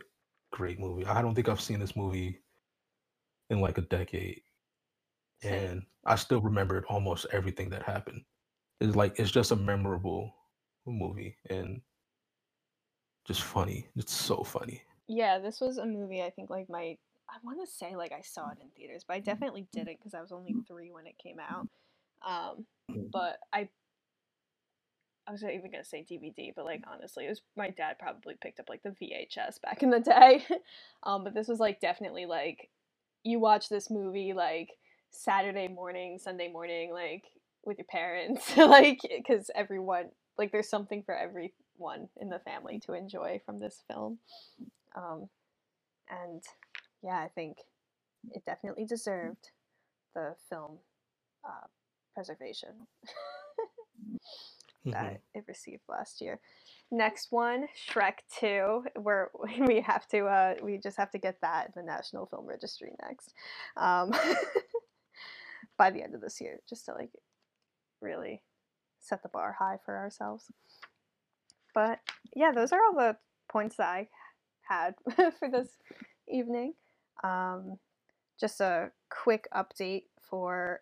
great 0.53 0.79
movie. 0.79 1.07
I 1.07 1.23
don't 1.23 1.35
think 1.35 1.49
I've 1.49 1.61
seen 1.61 1.81
this 1.81 1.97
movie 1.97 2.43
in 3.51 3.61
like 3.61 3.79
a 3.79 3.83
decade, 3.83 4.43
Same. 5.41 5.71
and 5.71 5.87
I 6.07 6.17
still 6.17 6.41
remembered 6.41 6.85
almost 6.89 7.27
everything 7.33 7.71
that 7.71 7.83
happened. 7.83 8.23
It's 8.81 8.97
like 8.97 9.19
it's 9.19 9.31
just 9.31 9.53
a 9.53 9.57
memorable 9.57 10.35
movie 10.87 11.39
and 11.51 11.81
just 13.25 13.43
funny. 13.43 13.87
It's 13.97 14.13
so 14.13 14.43
funny. 14.43 14.83
Yeah, 15.09 15.39
this 15.39 15.61
was 15.61 15.79
a 15.79 15.87
movie. 15.87 16.23
I 16.23 16.31
think 16.31 16.51
like 16.51 16.69
my 16.69 16.97
I 17.29 17.37
want 17.43 17.61
to 17.61 17.71
say 17.71 17.97
like 17.97 18.13
I 18.13 18.21
saw 18.23 18.51
it 18.51 18.59
in 18.61 18.69
theaters, 18.77 19.05
but 19.07 19.15
I 19.15 19.21
definitely 19.21 19.67
didn't 19.73 19.99
because 19.99 20.15
I 20.15 20.21
was 20.21 20.33
only 20.33 20.55
three 20.67 20.91
when 20.91 21.07
it 21.07 21.19
came 21.19 21.39
out. 21.39 21.69
Um, 22.27 22.67
Mm. 22.91 23.11
but 23.13 23.39
I 23.53 23.69
I 25.27 25.31
was 25.31 25.43
not 25.43 25.53
even 25.55 25.71
gonna 25.71 25.85
say 25.85 26.03
DVD, 26.09 26.53
but 26.55 26.65
like 26.65 26.83
honestly, 26.93 27.27
it 27.27 27.29
was 27.31 27.43
my 27.57 27.71
dad 27.71 27.99
probably 27.99 28.35
picked 28.41 28.59
up 28.61 28.69
like 28.69 28.83
the 28.83 28.91
VHS 28.91 29.61
back 29.63 29.83
in 29.83 29.91
the 29.91 30.01
day. 30.01 30.45
um, 31.05 31.25
but 31.25 31.35
this 31.35 31.49
was 31.49 31.61
like 31.61 31.81
definitely 31.81 32.27
like 32.27 32.69
you 33.23 33.39
watch 33.39 33.69
this 33.69 33.89
movie 33.91 34.33
like 34.33 34.71
Saturday 35.11 35.69
morning, 35.69 36.19
Sunday 36.19 36.49
morning, 36.49 36.93
like 36.93 37.25
with 37.65 37.79
your 37.79 37.87
parents, 37.87 38.57
like 38.57 39.01
because 39.03 39.51
everyone 39.55 40.07
like 40.37 40.51
there's 40.51 40.69
something 40.69 41.03
for 41.05 41.15
everyone 41.83 42.09
in 42.21 42.29
the 42.29 42.39
family 42.41 42.79
to 42.87 42.93
enjoy 42.95 43.41
from 43.45 43.59
this 43.59 43.83
film. 43.91 44.19
Um, 44.97 45.29
and 46.09 46.43
yeah, 47.03 47.19
I 47.19 47.29
think 47.35 47.59
it 48.31 48.43
definitely 48.47 48.85
deserved 48.85 49.51
the 50.15 50.35
film 50.49 50.79
uh, 51.45 51.67
preservation 52.15 52.87
that 54.85 55.15
Mhm. 55.15 55.21
it 55.35 55.45
received 55.49 55.83
last 55.89 56.21
year. 56.21 56.41
Next 56.91 57.33
one, 57.33 57.69
Shrek 57.75 58.19
Two. 58.29 58.85
Where 59.01 59.31
we 59.67 59.81
have 59.81 60.07
to, 60.09 60.27
uh, 60.27 60.55
we 60.63 60.79
just 60.79 60.97
have 60.99 61.11
to 61.13 61.19
get 61.19 61.41
that 61.41 61.67
in 61.67 61.73
the 61.75 61.83
National 61.83 62.27
Film 62.27 62.47
Registry 62.47 62.93
next, 63.03 63.33
um, 63.77 64.13
by 65.79 65.91
the 65.91 66.03
end 66.03 66.15
of 66.15 66.21
this 66.21 66.41
year, 66.41 66.61
just 66.69 66.85
to 66.87 66.93
like 66.95 67.11
really 68.01 68.43
set 69.01 69.23
the 69.23 69.29
bar 69.31 69.53
high 69.59 69.79
for 69.85 69.97
ourselves. 69.97 70.51
But 71.75 72.01
yeah, 72.35 72.53
those 72.53 72.73
are 72.73 72.81
all 72.83 72.95
the 72.95 73.17
points 73.51 73.77
that 73.77 73.89
I 73.89 74.09
had 74.63 74.95
for 75.39 75.49
this 75.51 75.69
evening. 76.29 76.75
Um, 77.25 77.79
just 78.41 78.61
a 78.61 78.91
quick 79.11 79.47
update 79.55 80.05
for 80.21 80.81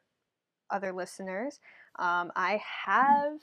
other 0.70 0.92
listeners. 0.92 1.58
Um, 1.98 2.32
I 2.36 2.60
have 2.86 3.38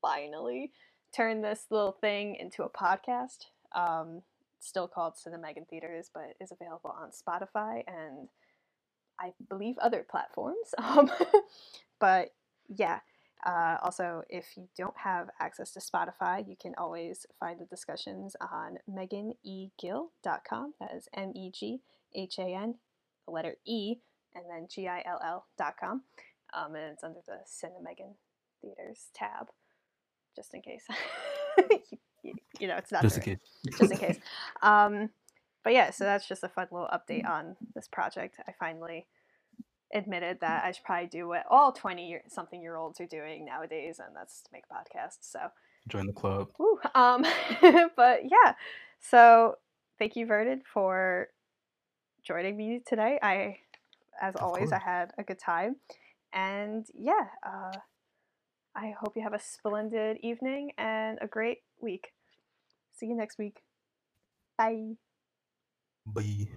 finally 0.00 0.72
turned 1.14 1.44
this 1.44 1.66
little 1.70 1.92
thing 1.92 2.36
into 2.36 2.64
a 2.64 2.70
podcast. 2.70 3.46
Um, 3.74 4.22
still 4.60 4.88
called 4.88 5.14
Cinemegan 5.14 5.68
Theaters, 5.68 6.10
but 6.12 6.34
is 6.40 6.52
available 6.52 6.94
on 6.98 7.10
Spotify 7.10 7.82
and 7.86 8.28
I 9.20 9.32
believe 9.48 9.76
other 9.78 10.04
platforms. 10.08 10.74
Um, 10.78 11.10
but 12.00 12.30
yeah, 12.68 12.98
uh, 13.44 13.76
also, 13.82 14.22
if 14.28 14.46
you 14.56 14.68
don't 14.76 14.96
have 14.96 15.28
access 15.40 15.72
to 15.72 15.80
Spotify, 15.80 16.46
you 16.48 16.56
can 16.60 16.74
always 16.78 17.26
find 17.40 17.58
the 17.58 17.64
discussions 17.64 18.36
on 18.40 18.78
meghanegill.com. 18.88 20.74
That 20.80 20.94
is 20.94 21.08
M 21.14 21.32
E 21.34 21.50
G 21.50 21.80
H 22.14 22.38
A 22.38 22.54
N, 22.54 22.76
the 23.26 23.32
letter 23.32 23.56
E, 23.66 23.96
and 24.34 24.44
then 24.48 24.68
G 24.70 24.86
I 24.86 25.02
L 25.06 25.20
L.com. 25.24 26.02
Um, 26.54 26.74
and 26.74 26.92
it's 26.92 27.02
under 27.02 27.20
the 27.26 27.38
Cinemegan 27.48 28.14
Theaters 28.60 29.06
tab, 29.14 29.48
just 30.36 30.54
in 30.54 30.62
case. 30.62 30.84
you, 31.70 31.98
you, 32.22 32.34
you 32.60 32.68
know, 32.68 32.76
it's 32.76 32.92
not 32.92 33.02
Just 33.02 33.16
in 33.18 33.22
case. 33.22 33.38
just 33.78 33.92
in 33.92 33.98
case. 33.98 34.18
Um, 34.62 35.10
but 35.64 35.72
yeah, 35.72 35.90
so 35.90 36.04
that's 36.04 36.28
just 36.28 36.44
a 36.44 36.48
fun 36.48 36.68
little 36.70 36.88
update 36.92 37.26
on 37.28 37.56
this 37.74 37.88
project. 37.88 38.36
I 38.46 38.52
finally 38.58 39.06
admitted 39.92 40.40
that 40.40 40.64
I 40.64 40.72
should 40.72 40.84
probably 40.84 41.06
do 41.06 41.28
what 41.28 41.44
all 41.50 41.72
20 41.72 42.08
year, 42.08 42.22
something 42.28 42.60
year 42.60 42.76
olds 42.76 43.00
are 43.00 43.06
doing 43.06 43.44
nowadays, 43.44 43.98
and 43.98 44.14
that's 44.14 44.42
to 44.42 44.50
make 44.52 44.64
podcasts. 44.68 45.18
So, 45.20 45.40
Join 45.88 46.06
the 46.06 46.12
club. 46.12 46.50
woo. 46.58 46.78
Um, 46.94 47.24
but 47.96 48.22
yeah, 48.24 48.54
so 49.00 49.56
thank 49.98 50.16
you, 50.16 50.26
Vernon, 50.26 50.62
for 50.72 51.28
joining 52.24 52.56
me 52.56 52.80
today. 52.86 53.18
I, 53.22 53.58
as 54.20 54.34
Of 54.36 54.42
always, 54.42 54.72
I 54.72 54.78
had 54.78 55.12
a 55.18 55.22
good 55.22 55.38
time. 55.38 55.76
And 56.32 56.86
yeah, 56.94 57.26
uh, 57.46 57.78
I 58.74 58.94
hope 58.98 59.16
you 59.16 59.22
have 59.22 59.34
a 59.34 59.40
splendid 59.40 60.18
evening 60.22 60.72
and 60.78 61.18
a 61.20 61.26
great 61.26 61.58
week. 61.80 62.12
See 62.92 63.06
you 63.06 63.16
next 63.16 63.38
week. 63.38 63.62
Bye. 64.56 64.96
Bye. 66.06 66.48